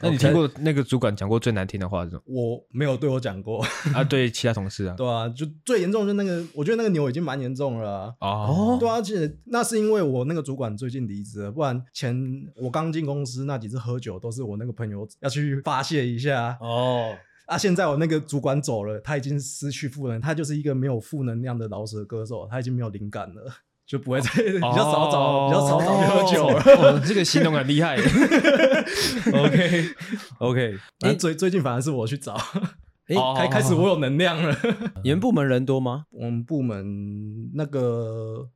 [0.00, 2.22] 那你听过那个主管讲过最难听的话是什么？
[2.26, 8.28] 我没有对我讲过啊，对其他同事啊， 对啊，就最严重的就那个，我觉得那个牛已经蛮严重了啊。
[8.48, 12.16] 哦，对啊，而且那是因为我那个主管最近离职了，不然前
[12.56, 16.58] 我刚进公司那几次喝酒都是我那个朋友要去发泄一下。
[16.60, 17.12] 哦，
[17.48, 23.42] 啊，现在我那个主管走了，他已经失去负能，他就是一个没有负能量的饶舌歌手，他已经没有灵感了。
[23.86, 26.60] 就不会再 比较少找、哦、比较少找喝酒了。
[26.76, 27.96] 哦、这个形容很厉害。
[29.32, 29.84] OK
[30.40, 32.34] OK，那最最近反而是我去找，
[33.06, 34.54] 哎、欸，开开始我有能量了。
[35.02, 36.04] 你们部门人多吗？
[36.10, 38.50] 我们部门那个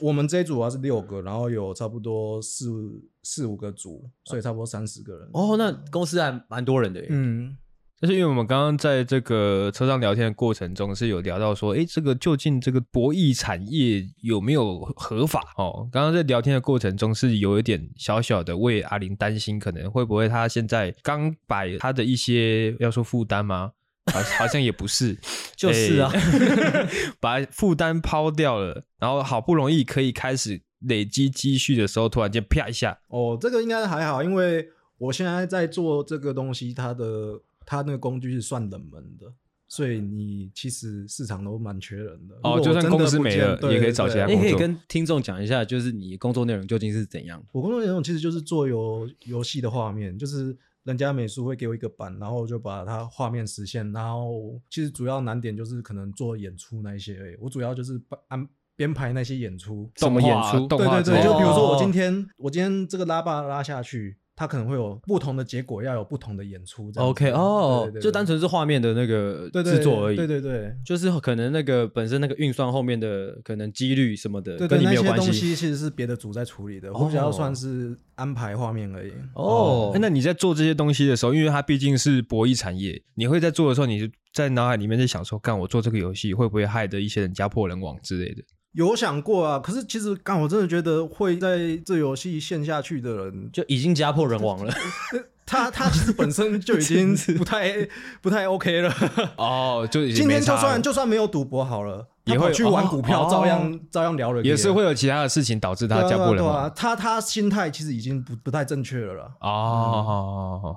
[0.00, 2.66] 我们这一组啊是六个，然后有差不多四
[3.22, 5.28] 四五个组，所以差不多三十个人。
[5.32, 7.06] 哦，那公司还蛮多人的耶。
[7.08, 7.56] 嗯。
[7.98, 15.42] 但是因为我们刚刚在这个车上聊天的过程中是有聊到说，哎，这个究竟这个博弈产业有没有合法？
[15.56, 23.72] 哦，刚刚在聊天的过程中是有一点小小的为阿玲担心，可能会不会他现在刚把他的一些要说负担吗？
[24.12, 25.16] 好， 好像也不是，
[25.56, 26.12] 就是啊，
[27.18, 34.68] 把负担抛掉了，然后好不容易可以开始累积积蓄的时候，突然间啪一下，哦，这个应该还好，因为
[34.98, 37.40] 我现在在做这个东西，它的。
[37.66, 39.26] 他那个工具是算冷门的，
[39.66, 42.36] 所以你其实市场都蛮缺人的。
[42.44, 44.44] 哦，就算公司没了，也可以找其他工作。
[44.44, 47.44] 你可以跟听众讲一下，就是你工作内容究竟是怎样？
[47.50, 53.90] 我工作内容其实就是做游游戏的画面，就是人家美术会给我一个版，然后就把它画面实现。
[53.90, 57.36] 然后其实主要难点就是可能做演出那一些而已。
[57.40, 60.68] 我主要就是安编排那些演出，怎么演出？
[60.68, 64.18] 对对对，就比如说我今天我今天这个拉霸拉下去。
[64.36, 66.92] 它可能会有不同的结果，要有不同的演出。
[66.96, 70.16] OK，哦，就单纯是画面的那个制作而已。
[70.16, 75.26] 对对对，就是可能那个本身那个运算后面的可能几率什么的，跟你没有关系。
[75.26, 79.12] 那些东西其实是别的组在处理的，我只要算是安排画面而已。
[79.34, 88.42] 哦，那你在做这些东西的时候，因为它毕竟是博弈产业，你会在做的时候，你在脑海里面在想说，干我做这个游戏会不会害得一些人家破人亡之类的？
[88.76, 94.72] 有想过啊，可是其实刚我真的觉得会在这游戏陷下去的人就已经家破人亡了。
[95.46, 97.72] 他他其实本身就已经 不太
[98.20, 98.92] 不太 OK 了。
[99.38, 106.70] 哦，就今天就算就算没有赌博好了，也会去玩股票，照样照样聊人，也是会有其他的事情导致他家破人亡。
[106.74, 109.30] 他他心态其实已经不不太正确了了。
[109.40, 110.76] 哦。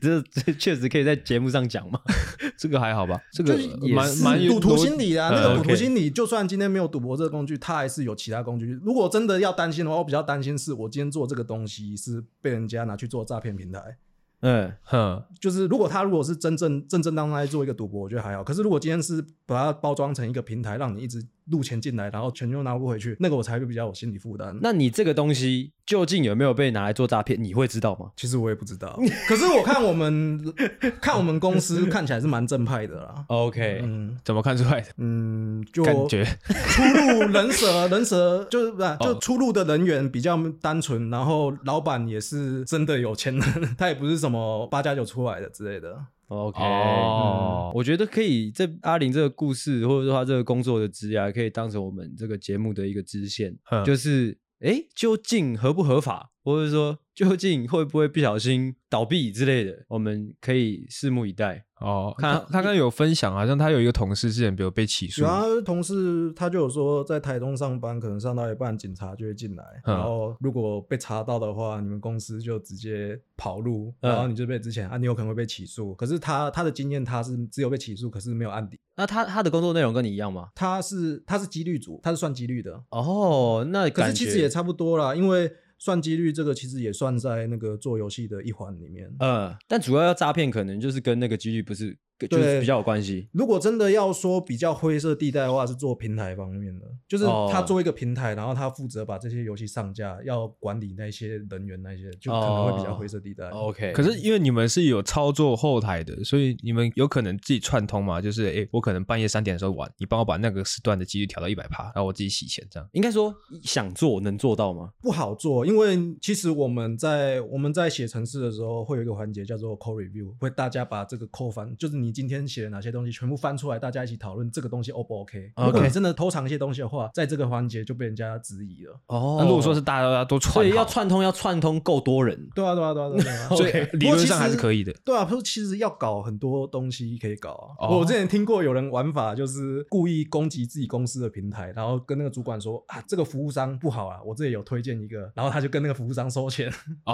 [0.00, 2.00] 这这确实可以在节目上讲吗？
[2.56, 3.56] 这个还好吧，这个
[3.94, 5.30] 蛮蛮赌徒心理啊。
[5.30, 8.78] 那个赌徒心理，就算今天没有赌博这个工具，他还是有其他工具。
[8.82, 13.96] 如果真的要担心的话，我比较担心是我今天做这个东西是被人家拿去做诈骗平台。
[14.42, 18.42] 嗯哼，就是如果他如果是真正正正当当来做一个赌博，我觉得还好。
[18.42, 24.56] 可是如果今天是把它包装成一个平台，让你一直录钱进来，然后钱又拿不回去，那个我才会比较有心理负担。
[24.62, 27.42] 那你这个东西究竟有没有被拿来做诈骗？
[27.42, 28.10] 你会知道吗？
[28.16, 28.98] 其实我也不知道。
[29.28, 30.52] 可是我看我们
[31.00, 33.24] 看我们公司 看起来是蛮正派的啦。
[33.28, 34.86] OK，嗯，怎么看出来的？
[34.98, 45.96] 嗯，就感觉出入人蛇 人蛇就是不是就出入的人员比较单纯，然后老板也是真的有钱人，他也不是什么八加九出来的之类的。
[46.30, 53.52] OK，哦，我觉得可以，这阿玲这个故事，或者说他这个工作的职涯，可以当成我们这个节目的一个支线，
[53.84, 61.64] 就是，哎，究竟合不合法，或者说究竟会不会不小心倒闭之类的，我们可以拭目以待。
[61.80, 75.94] 哦，他他刚刚有分享，好像他有一个同事之前比如被起诉，然后同事他就有说在台东上班，可能上到一半警察就会进来，嗯、然后如果被查到的话，你们公司就直接跑路，然后你就被之前、嗯、啊，你有可能会被起诉。
[75.94, 78.78] 可是他他的经验他是只有被起诉，可是没有案底。
[78.96, 80.50] 那他他的工作内容跟你一样吗？
[80.54, 82.82] 他是他是几率组，他是算几率的。
[82.90, 85.50] 哦，那可是其实也差不多啦，因为。
[85.80, 91.98] 算几率这个其实也算在那个做游戏的一环里面，嗯，但主要要诈骗可能就是跟那个几率不是。
[92.28, 93.28] 就是比较有关系。
[93.32, 103.48] 如果真的要说比较灰色地带的话，是做平台方面的，就是他做一个平台，然后他负责把这些游戏上架，要管理那些人员，那些就可能会比较灰色地带。
[103.48, 108.20] OK，可是因为你们是有操作后台的，所以你们有可能自己串通嘛？
[108.20, 114.90] 就是哎，我可能半夜三点的时候玩，你帮我把那个时段的几率调到一百趴，然后我自己洗钱，这样应该说想做能做到吗？
[115.00, 122.09] 不好做，因为其实我们在我们在写程式的时候，会有一个环节叫做 code review，会大家把这个 code 翻，就是你。
[122.10, 125.52] 你今天写了哪些东西，全部翻出来，大家一起讨论这个东西 O 不 OK？
[125.56, 129.00] 如果你真的偷藏一些东西的话，在这个环节就被人家质疑了。
[129.06, 132.36] 哦，那如果说是大家都串，所以要串通，要串通够多人。
[132.52, 133.48] 对啊，对啊，对啊，对啊。
[133.50, 134.92] 所以理论上还是可以的。
[135.04, 137.88] 对啊，不过其实要搞很多东西可以搞啊。
[137.88, 146.68] 我之前听过有人玩法，就是故意攻击自己公司的平台，然后跟那个主管说啊，这个服务商不好啊，我这里有推荐一个，然后他就跟那个服务商收钱。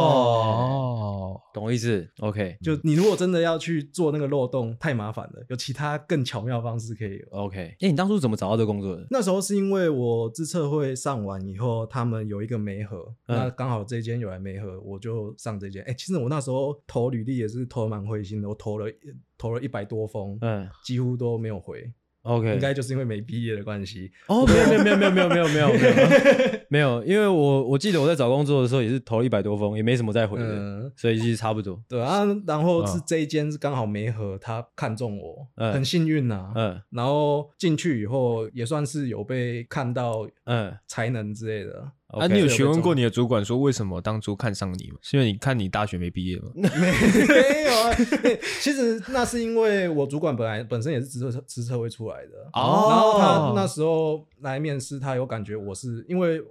[0.00, 7.18] 哦，懂我意思？OK，就你如果真的要去做那个漏洞，太麻烦了，有其他更巧妙的方式可以。
[7.30, 9.06] OK，哎、欸，你当初怎么找到这个工作的？
[9.10, 15.82] 那时候是因为我自测会上完以后，他们有一个媒合，嗯、那刚好这间有来媒合，我就上这间。
[15.82, 18.90] 哎、欸，其实我那时候投履历也是投的蛮灰心的，我投了
[19.36, 21.92] 投了一百多封，嗯，几乎都没有回。
[22.22, 24.10] ok 应该就是因为没毕业的关系。
[24.26, 27.04] 哦没有没有没有没有没有没有没有 没有。
[27.04, 31.80] 因为我我记得我在找工作的时候也是投了一百多封也没什么再回的所以其实差不多。
[31.88, 36.80] 对啊然后是这一间是刚好没合他看中我很幸运呐嗯。
[36.90, 40.76] 然后进去以后也算是有被看到嗯。
[40.86, 44.96] 才能之类的啊，你有询问过你的主管说为什么当初看上你吗？
[45.02, 46.50] 是因为你看你大学没毕业吗？
[46.54, 47.94] 没有啊，
[48.60, 56.42] 其实那是因为我主管本来本身也是职测职测会出来的，哦，然后他那时候来面试，他有感觉我是因为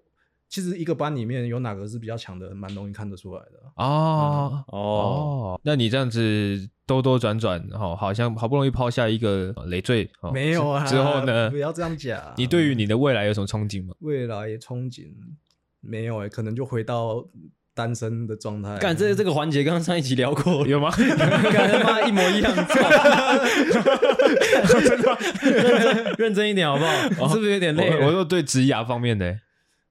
[0.48, 3.60] 其实一个班里面有哪个是比较强的，蛮容易看得出来的。
[3.76, 10.84] 哦哦，那你这样子兜兜转转，哈，好像好不容易抛下一个累赘，没有啊？
[10.86, 11.50] 之后呢？
[11.52, 12.20] 不要这样讲。
[12.36, 13.94] 你对于你的未来有什么憧憬吗？
[14.00, 15.06] 未来憧憬。
[15.82, 17.26] 没有哎、欸，可能就回到
[17.74, 18.78] 单身的状态。
[18.78, 20.92] 干，这这个环节，刚刚上一集聊过，有吗？
[21.54, 22.54] 干他妈一模一样，
[24.68, 25.18] 真的吗？
[25.42, 27.26] 认真认真一点好不好？
[27.26, 27.90] 哦、是不是有点累？
[28.06, 29.40] 我说对职涯方面的，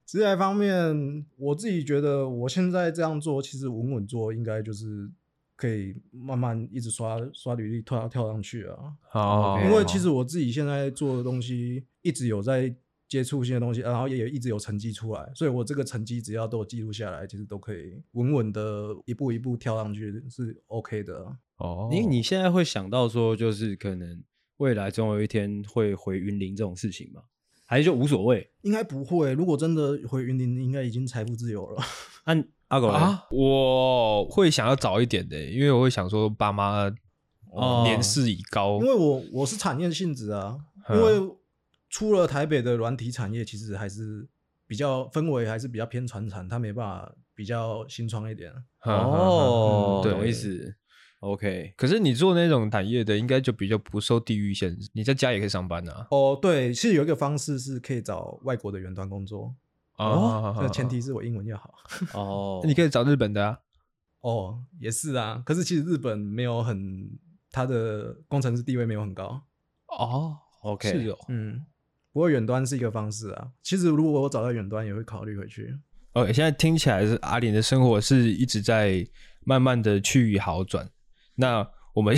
[0.05, 5.09] 职涯方面，我自己觉得我现在这样做，其实稳稳做，应该就是
[5.55, 8.75] 可以慢慢一直刷刷履历，跳跳上去啊。
[9.09, 12.75] 好，因为其实我自己现在做的东西，一直有在。
[13.09, 21.25] 接触新的东西，然后也一直有成绩出来，所以我这个成绩只要都有记录下来，其实都可以稳稳的一步一步跳上去，是 OK 的。
[21.57, 24.23] 哦，你你现在会想到说，就是可能
[24.57, 27.23] 未来总有一天会回云林这种事情吗？
[27.65, 28.47] 还是就无所谓？
[28.61, 29.33] 应该不会。
[29.33, 31.81] 如果真的回云林，应该已经财富自由了。
[32.25, 36.87] 按 阿狗啊，我会想要早一点的，因为我会想说爸妈
[37.83, 40.55] 年事已高，因为我我是产业性质啊，
[40.93, 41.38] 因为。
[41.89, 44.27] 出了台北的软体产业，其实还是
[44.67, 48.53] 比较氛围还是比较偏传产，它没办法比较新创一点。
[48.85, 50.75] 哦，懂意思。
[51.21, 56.07] OK，可是你做那种产业的，应该就比较不受地域限制，你在家也可以上班啊。
[56.11, 59.53] 哦，对，其实有一个方式是可以找外国的远端工作。
[59.97, 61.73] 哦，那前提是我英文要好。
[62.13, 63.59] 哦， 你可以找日本的啊。
[64.21, 65.43] 哦，也是啊。
[65.45, 67.09] 可是其实日本没有很，
[67.51, 69.41] 他的工程师地位没有很高。
[69.87, 71.65] 哦，OK，是哦，嗯。
[72.11, 73.47] 不过远端是一个方式啊。
[73.61, 75.73] 其实如果我找到远端，也会考虑回去。
[76.13, 79.05] OK，现在听起来是阿林的生活是一直在
[79.45, 80.89] 慢慢的趋于好转。
[81.35, 82.15] 那我们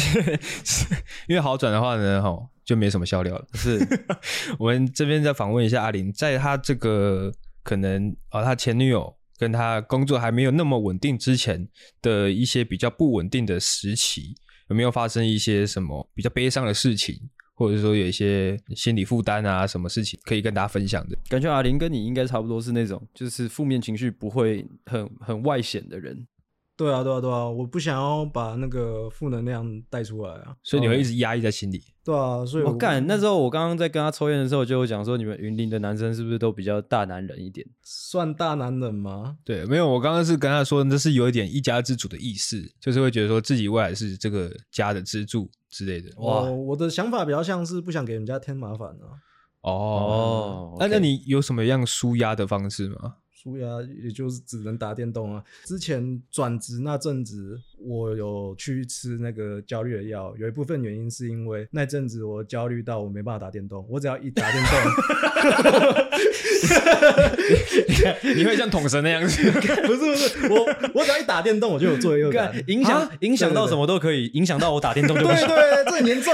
[1.27, 3.45] 因为好转的话呢，哈，就没什么笑料了。
[3.53, 3.79] 是
[4.57, 7.31] 我们这边再访问一下阿林，在他这个
[7.63, 11.67] 可能啊，他前女友跟他工作还没有那么稳定之前
[12.01, 14.35] 的一些比较不稳定的时期，
[14.69, 17.29] 有没有发生一些什么比较悲伤的事情？
[17.61, 21.15] 或者说有一些心理负担啊，什么事情可以跟大家分享的？
[21.29, 26.25] 感觉阿玲跟你应该差不多是那种，就是负面情绪不会很很外显的人。
[26.77, 31.83] 对啊，对啊，对啊，我不想要把那个负能量带出来啊，所以你会一直压抑在心里。
[32.03, 37.67] 对啊，所以我干、哦、那时候我刚刚在跟他抽烟的时候，就讲说你们云林的男生是不是都比较大男人一点？
[37.83, 39.37] 算大男人吗？
[39.43, 46.09] 对，没有，我刚刚是跟他说，那是有一点一家之主的意思，就是会觉得说自己未来是这个家的支柱之类的。
[46.17, 49.21] 哇，我的想法比较像是不想给人家添麻烦啊。
[49.61, 53.17] 哦，那、那你有什么样舒压的方式吗？
[53.41, 55.43] 舒压也就是只能打电动啊。
[55.63, 64.71] 之前转职那阵子，我有去吃那个焦虑的药，有一部分原因是因为那阵子我焦虑到我没办法打电动，我只要一打电动，
[68.33, 69.51] 你，你会像桶神那样子？
[69.87, 75.47] 不是不是，我我只要一打电动，我就有罪恶感，影响影响到什么都可以，影响到我打电动就不行。
[75.47, 76.33] 对，对对，这很严重，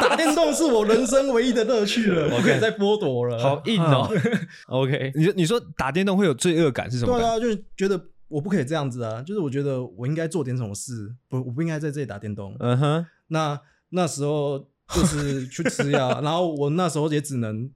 [0.00, 4.08] 打电动是我人生唯一的乐趣了， 我可以再剥夺了，好硬哦。
[4.68, 7.18] OK，你你说打电动会有罪恶感是什么？
[7.18, 8.00] 对啊，就是觉得。
[8.30, 9.20] 我不可以这样子啊！
[9.20, 12.56] 就是我觉得我应该做点什么事，不，我不应该在这里打电动。
[12.60, 13.60] 嗯哼，那
[13.90, 14.58] 那时候
[14.94, 17.68] 就是去吃药， 然后我那时候也只能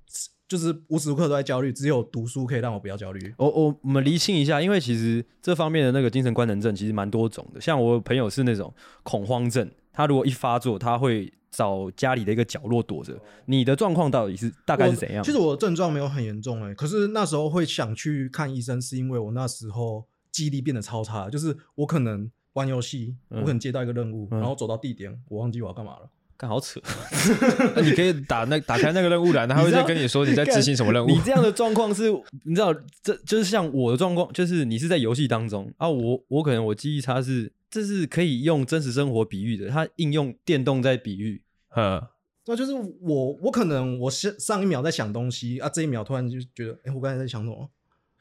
[0.48, 3.34] 就是无时无刻都在焦虑，只有读书可以让我不要焦虑。
[3.36, 9.68] 我我我们厘清一下，因为其实这方面的那个精神官能症其实蛮多种的，像我朋友是那种恐慌症。
[9.92, 13.16] 他如果一发作，他会找家里的一个角落躲着。
[13.46, 15.22] 你的状况到底是大概是怎样？
[15.22, 20.04] 其实我的症状没有很严重哎、欸，可是那时候会想去看医生，是因为我那时候
[20.34, 26.10] 记忆力变得超差，就是我可能玩游戏，我可能接到一个任务，嗯、然后走到地点，我忘记我要干嘛了。
[26.36, 26.80] 干好扯！
[27.76, 31.08] 那你可以打那打开那个任务栏，他会再跟你说你在执行什么任务。
[31.08, 32.10] 你这样的 状况是，
[32.42, 41.40] 你知道，这就是像我的状况，就是你是在游戏当中啊，我我可能我记忆差是，这是可以用真实生活比喻的，它应用电动在比喻，
[41.76, 42.02] 嗯，
[42.46, 47.70] 那就是我我可能我上上一秒在想东西啊，这一秒突然就觉得，哎、欸，我刚才在想什么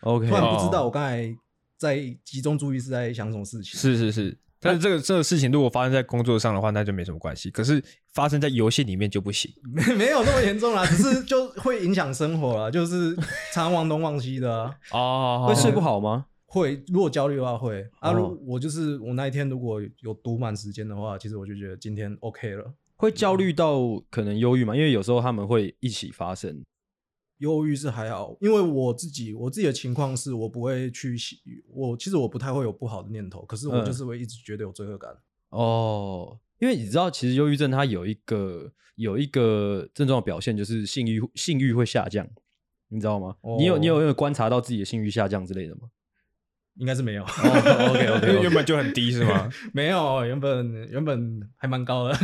[0.01, 1.35] ？OK，突然不知道我刚才
[1.83, 3.77] 在集中注意是在想什么事情。
[3.77, 4.37] 是是是。
[4.65, 7.51] 但是这个这个事情如果发生在工作上的话，那就没什么关系。
[7.51, 13.13] 可是发生在游戏里面就不行，没没有那么严重啦，只是就会影响生活啦，就是
[13.51, 14.73] 常常忘东忘西的啊。
[14.91, 16.27] 哦，会睡不好吗？
[16.45, 17.85] 会，如果焦虑的话会。
[17.99, 22.73] 啊，如我就是我那一天如果有读满时间的话，其实我就觉得今天 OK 了。
[22.95, 24.73] 会焦虑到可能忧郁嘛？
[24.73, 26.63] 因为有时候他们会一起发生。
[27.43, 31.17] 忧郁是还好，因为我自己我自己的情况是我不会去，
[31.67, 35.11] 我其实我不太会有不好的念头，可是我就是会一直觉得有罪恶感。
[35.11, 35.59] 嗯。
[35.59, 42.25] 哦，因为你知道，其实忧郁症它有一个有一个症状的表现，就是性欲性欲会下降，
[42.87, 43.35] 你知道吗？
[43.41, 45.89] 哦，你有你有没有观察到自己的性欲下降之类的吗？
[46.77, 47.21] 应该是没有。
[47.27, 49.47] 哦，OK OK，因为原本就很低是吗？
[49.73, 52.15] 没有，原本原本还蛮高的。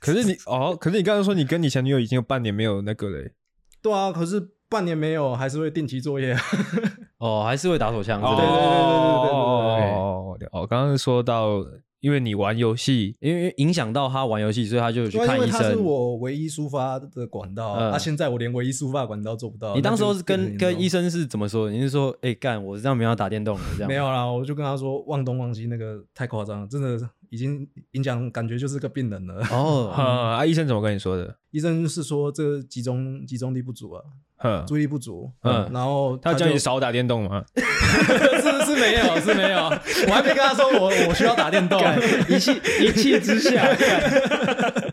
[0.00, 3.34] 可是你 哦，可是你刚刚说你跟你前女友已经有半年没有那个嘞。
[3.86, 6.36] 对啊，可是半年没有，还是会定期作业。
[7.18, 8.20] 哦，还是会打手枪。
[8.20, 9.94] 对对对对对对对。
[9.94, 11.64] 哦，我刚刚说到。
[12.00, 15.50] 因为你玩游戏，因为影响到他玩游戏，所以他就去看医生。
[15.50, 19.74] 他是我唯一抒发的管道，他、嗯啊、现在我连唯一抒发管道做不到。
[19.74, 21.72] 你当时候是跟跟医生是怎么说的？
[21.72, 23.88] 你是说，哎、欸、干，我这样没有打电动了，这样？
[23.88, 26.96] 没有啦，我就跟他说，忘东忘西那个太夸张了，真的
[27.30, 29.42] 已经影响，感觉就是个病人了。
[29.50, 31.36] 哦， 啊，医生怎么跟你说的？
[31.50, 34.02] 医生是说这个集中集中力不足啊。
[34.66, 35.32] 注意力不足。
[35.44, 37.42] 嗯，然后他叫你少打电动吗？
[37.56, 39.58] 是是没有是没有，
[40.08, 41.80] 我还没跟他说我我需要打电动。
[42.28, 42.52] 一气
[42.82, 43.66] 一气之下，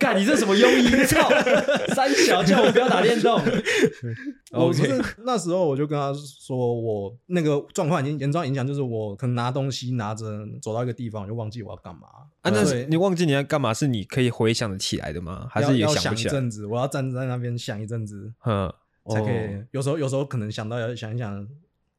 [0.04, 0.90] 干你这什么庸医？
[1.08, 1.30] 操，
[1.96, 3.42] 三小叫我不要打电动。
[4.52, 10.26] 我是那时候我就跟他说，我那个状况已经严重影响，就是我可能拿东西拿着
[10.62, 12.02] 走到一个地方，我就忘记我要干嘛。
[12.42, 13.74] 啊，那是你忘记你要干嘛？
[13.74, 15.48] 是你可以回想的起来的吗？
[15.50, 16.34] 还是也想不起来？
[16.34, 18.34] 要想一阵子，我要站在那边想一阵子。
[18.46, 18.72] 嗯。
[19.10, 21.46] 才可以，有时候有时候可能想到要想一想，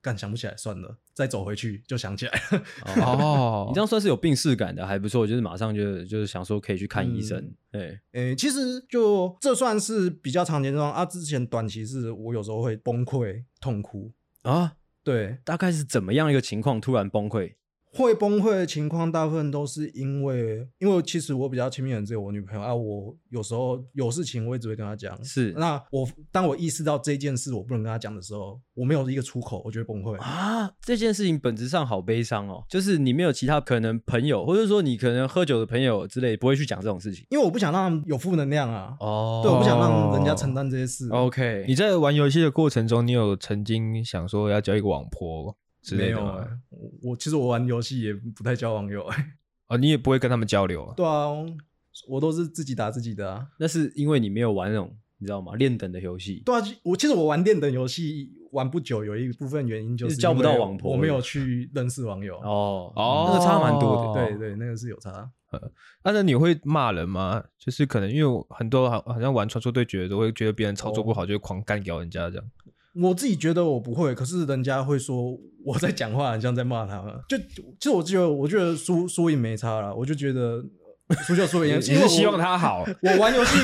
[0.05, 2.62] 干想不起来算了，再走回去就想起来了。
[3.02, 7.50] 哦，你这样算是有病逝感的，还不错，就是马上就就是想说可以去看医生。
[7.72, 11.07] 对、嗯，诶、欸，其实就这算是比较常见状况啊。
[11.07, 17.55] 之前短期是我有时候会崩溃、痛哭啊，对，大概是怎么样一个情况突然崩溃？
[17.95, 22.74] 会崩溃的情况，大部分都是因为，因为其实我比较亲密的人只有我女朋友啊。
[22.74, 25.22] 我有时候有事情，我也只会跟她讲。
[25.24, 30.70] 是，那我当我意识到这件事我不能跟她讲的时候，我没有一个出口，我就会崩溃啊。
[30.80, 38.97] 这件事情本质上好悲伤哦，就是你没有其他可能朋友，或者说你可能喝酒的朋友之类，不会去讲这种事情，因为我不想让他们有负能量啊。
[39.01, 41.09] 哦，对，我不想让人家承担这些事。
[41.11, 45.57] OK，你在玩游戏的过程中，你有曾经想说要交一个网婆？
[45.93, 46.49] 没有啊、欸，
[47.03, 49.24] 我其实我玩游戏也不太交网友哎、欸，
[49.74, 50.95] 哦，你也不会跟他们交流啊？
[50.97, 51.28] 对啊，
[52.09, 53.47] 我都是自己打自己的啊。
[53.59, 55.55] 那是因为你没有玩那种你知道吗？
[55.57, 56.43] 练等的游戏。
[56.45, 62.37] 对啊，我其实我玩练等游戏玩不久，有一部分原因就是交不到网婆，我没有去认识网友。
[62.39, 64.28] 哦哦，那个差蛮多的。
[64.28, 65.30] 对对，那个是有差。
[65.51, 65.59] 呃、
[66.03, 67.43] 啊，那你会骂人吗？
[67.59, 72.45] 就是可能因为很多好好像玩传说对决都会觉得别人操作不好，就狂干掉人家这样。
[72.95, 77.12] 我自己觉得我不会，可是人家会说我在讲话，很像在骂他们。
[77.28, 80.62] 就其实我觉得，我觉得输输赢没差了，我就觉得
[81.26, 81.76] 输就输赢。
[81.76, 82.84] 你是希望他好？
[83.03, 83.59] 我玩游戏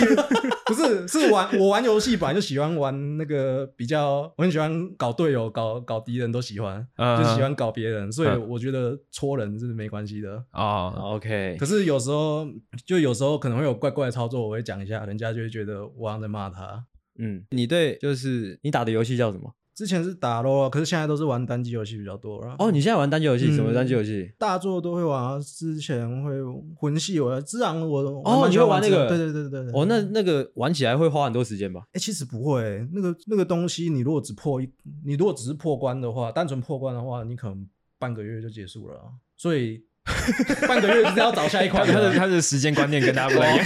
[0.67, 10.91] 不是是玩我玩游戏本来就喜欢玩那个比较，我很喜欢搞队友、搞搞敌人都喜欢，就喜欢搞别人，所以我觉得戳人是没关系的啊。
[10.91, 12.47] OK，可是有时候
[12.87, 16.85] 就有时候可能会有怪怪的操作，我会讲一下，人家就会觉得我好像在骂他。
[17.21, 19.55] 嗯，你对就是你打的游戏叫什么？
[19.73, 22.55] 之前是打咯，可是现在都是玩单机游戏比较多了。
[22.59, 23.47] 哦，你现在玩单机游戏？
[23.47, 24.31] 嗯、什么单机游戏？
[24.39, 25.39] 大作都会玩啊。
[25.39, 26.33] 之前会
[26.77, 29.09] 魂系，我自然我哦，你会玩那个？
[29.09, 29.73] 对对对对对。
[29.73, 31.81] 哦，那那个玩起来会花很多时间吧？
[31.93, 32.87] 哎、欸，其实不会、欸。
[32.93, 34.71] 那个那个东西，你如果只破一，
[35.03, 37.67] 你如果只是破关的话，单纯破关的话，你可能
[37.99, 39.01] 半个月就结束了。
[39.39, 39.83] 所以
[40.67, 41.87] 半个月就是要找下一款。
[41.87, 43.59] 他的他的时间观念跟大家不一样。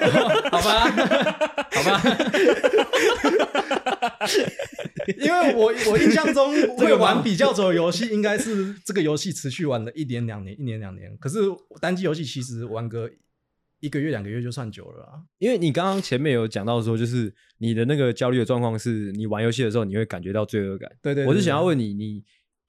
[0.50, 0.90] 好吧，
[1.72, 2.02] 好吧。
[5.18, 11.16] 因为我我印象中 会玩比较久的游戏，应该是这个游戏持续玩了一年两年，一年两年。
[11.18, 11.38] 可是
[11.80, 13.10] 单机游戏其实玩个
[13.80, 15.20] 一个月两个月就算久了啊。
[15.38, 20.90] 因为你刚刚前面有讲到说，就是你的那个焦虑的状况是你玩游戏的时候你会感觉到罪恶感。
[21.02, 22.22] 对对，对，我是想要问你，你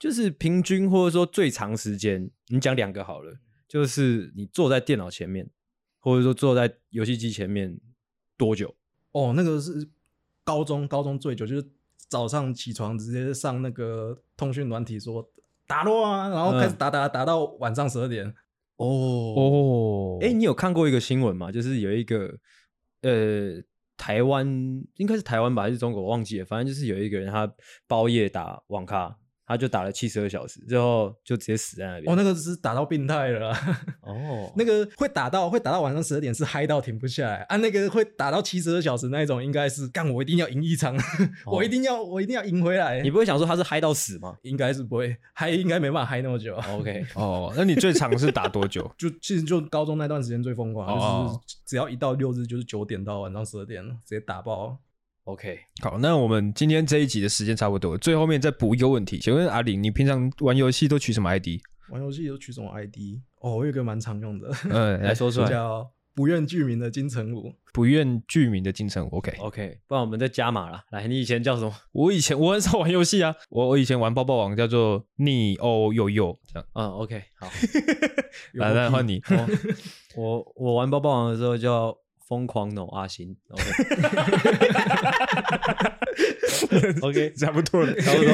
[0.03, 3.39] 就是平均或者说最长时间，你讲两个好了，
[3.69, 5.49] 就是你坐在电脑前面，
[5.97, 7.79] 或者说坐在游戏机前面
[8.35, 8.75] 多久？
[9.13, 9.89] 哦，那个是
[10.43, 11.65] 高中高中最久，就是
[12.09, 15.25] 早上起床直接上那个通讯软体说
[15.65, 18.27] 打咯啊，然后开始打打打到晚上十二点。
[18.75, 21.49] 哦哦，哎，你有看过一个新闻吗？
[21.49, 22.37] 就是有一个
[23.03, 23.63] 呃，
[23.95, 24.45] 台湾
[24.95, 26.01] 应该是台湾吧，还是中国？
[26.01, 27.49] 我忘记了，反正就是有一个人他
[27.87, 29.17] 包夜打网咖。
[29.45, 32.11] 他就打了七十二小时，最后就直接死在那边。
[32.11, 33.51] 哦，那个是打到病态了。
[34.01, 37.57] 哦， 那个会打到会打到晚上十二点，是嗨到停不下来啊。
[37.57, 40.95] 那个会打到七十二小时那一种，应该是干我一定要赢一场，
[41.45, 43.01] 哦、我一定要我一定要赢回来。
[43.01, 44.37] 你不会想说他是嗨到死吗？
[44.43, 46.55] 应该是不会，嗨应该没办法嗨那么久。
[46.71, 48.89] OK，哦，那你最长是打多久？
[48.97, 54.77] 就其实就高中那段时间最疯狂，哦、就是只要一到六日就是九点到晚上十二点，直接打爆。
[55.25, 61.61] OK，好，那我们今天这一集的时间差不多，最后面再补一个问题，请问阿玲，你平常玩游戏都取什么 ID？
[61.89, 62.97] 玩游戏都取什么 ID？
[63.39, 69.15] 哦，我有个蛮常用的，嗯， 来说出来，叫不愿具名的金城武，不愿具名的金城武。
[69.15, 70.83] OK，OK，、okay okay, 不然我们再加码了。
[70.91, 71.73] 来，你以前叫什么？
[71.93, 76.67] 我以前我很少玩游戏啊，我我以前玩爆爆王叫做你哦悠悠这样。
[76.73, 77.47] 嗯，OK，好，
[78.55, 79.21] 来来换你，
[80.17, 81.97] 我我玩爆爆王的时候叫。
[82.27, 83.35] 疯狂 no 阿星
[87.01, 88.33] ，OK，OK，差不多了，差不多，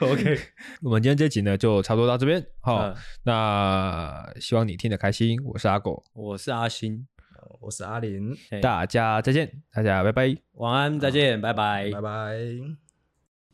[0.12, 0.38] OK。
[0.82, 2.44] 我们今天这集呢，就差不多到这边。
[2.60, 2.94] 好，嗯、
[3.24, 5.38] 那希望你听得开心。
[5.44, 7.06] 我是阿狗，我是阿星，
[7.60, 12.38] 我是阿林，大家再见，大家拜拜，晚安，再见，拜拜，拜拜。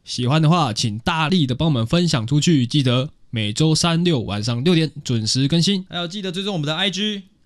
[0.04, 2.66] 喜欢的话，请大力的帮我们分享出去。
[2.66, 7.31] 记得每周三六晚上六点准时更新，还有记得追踪我们的 IG。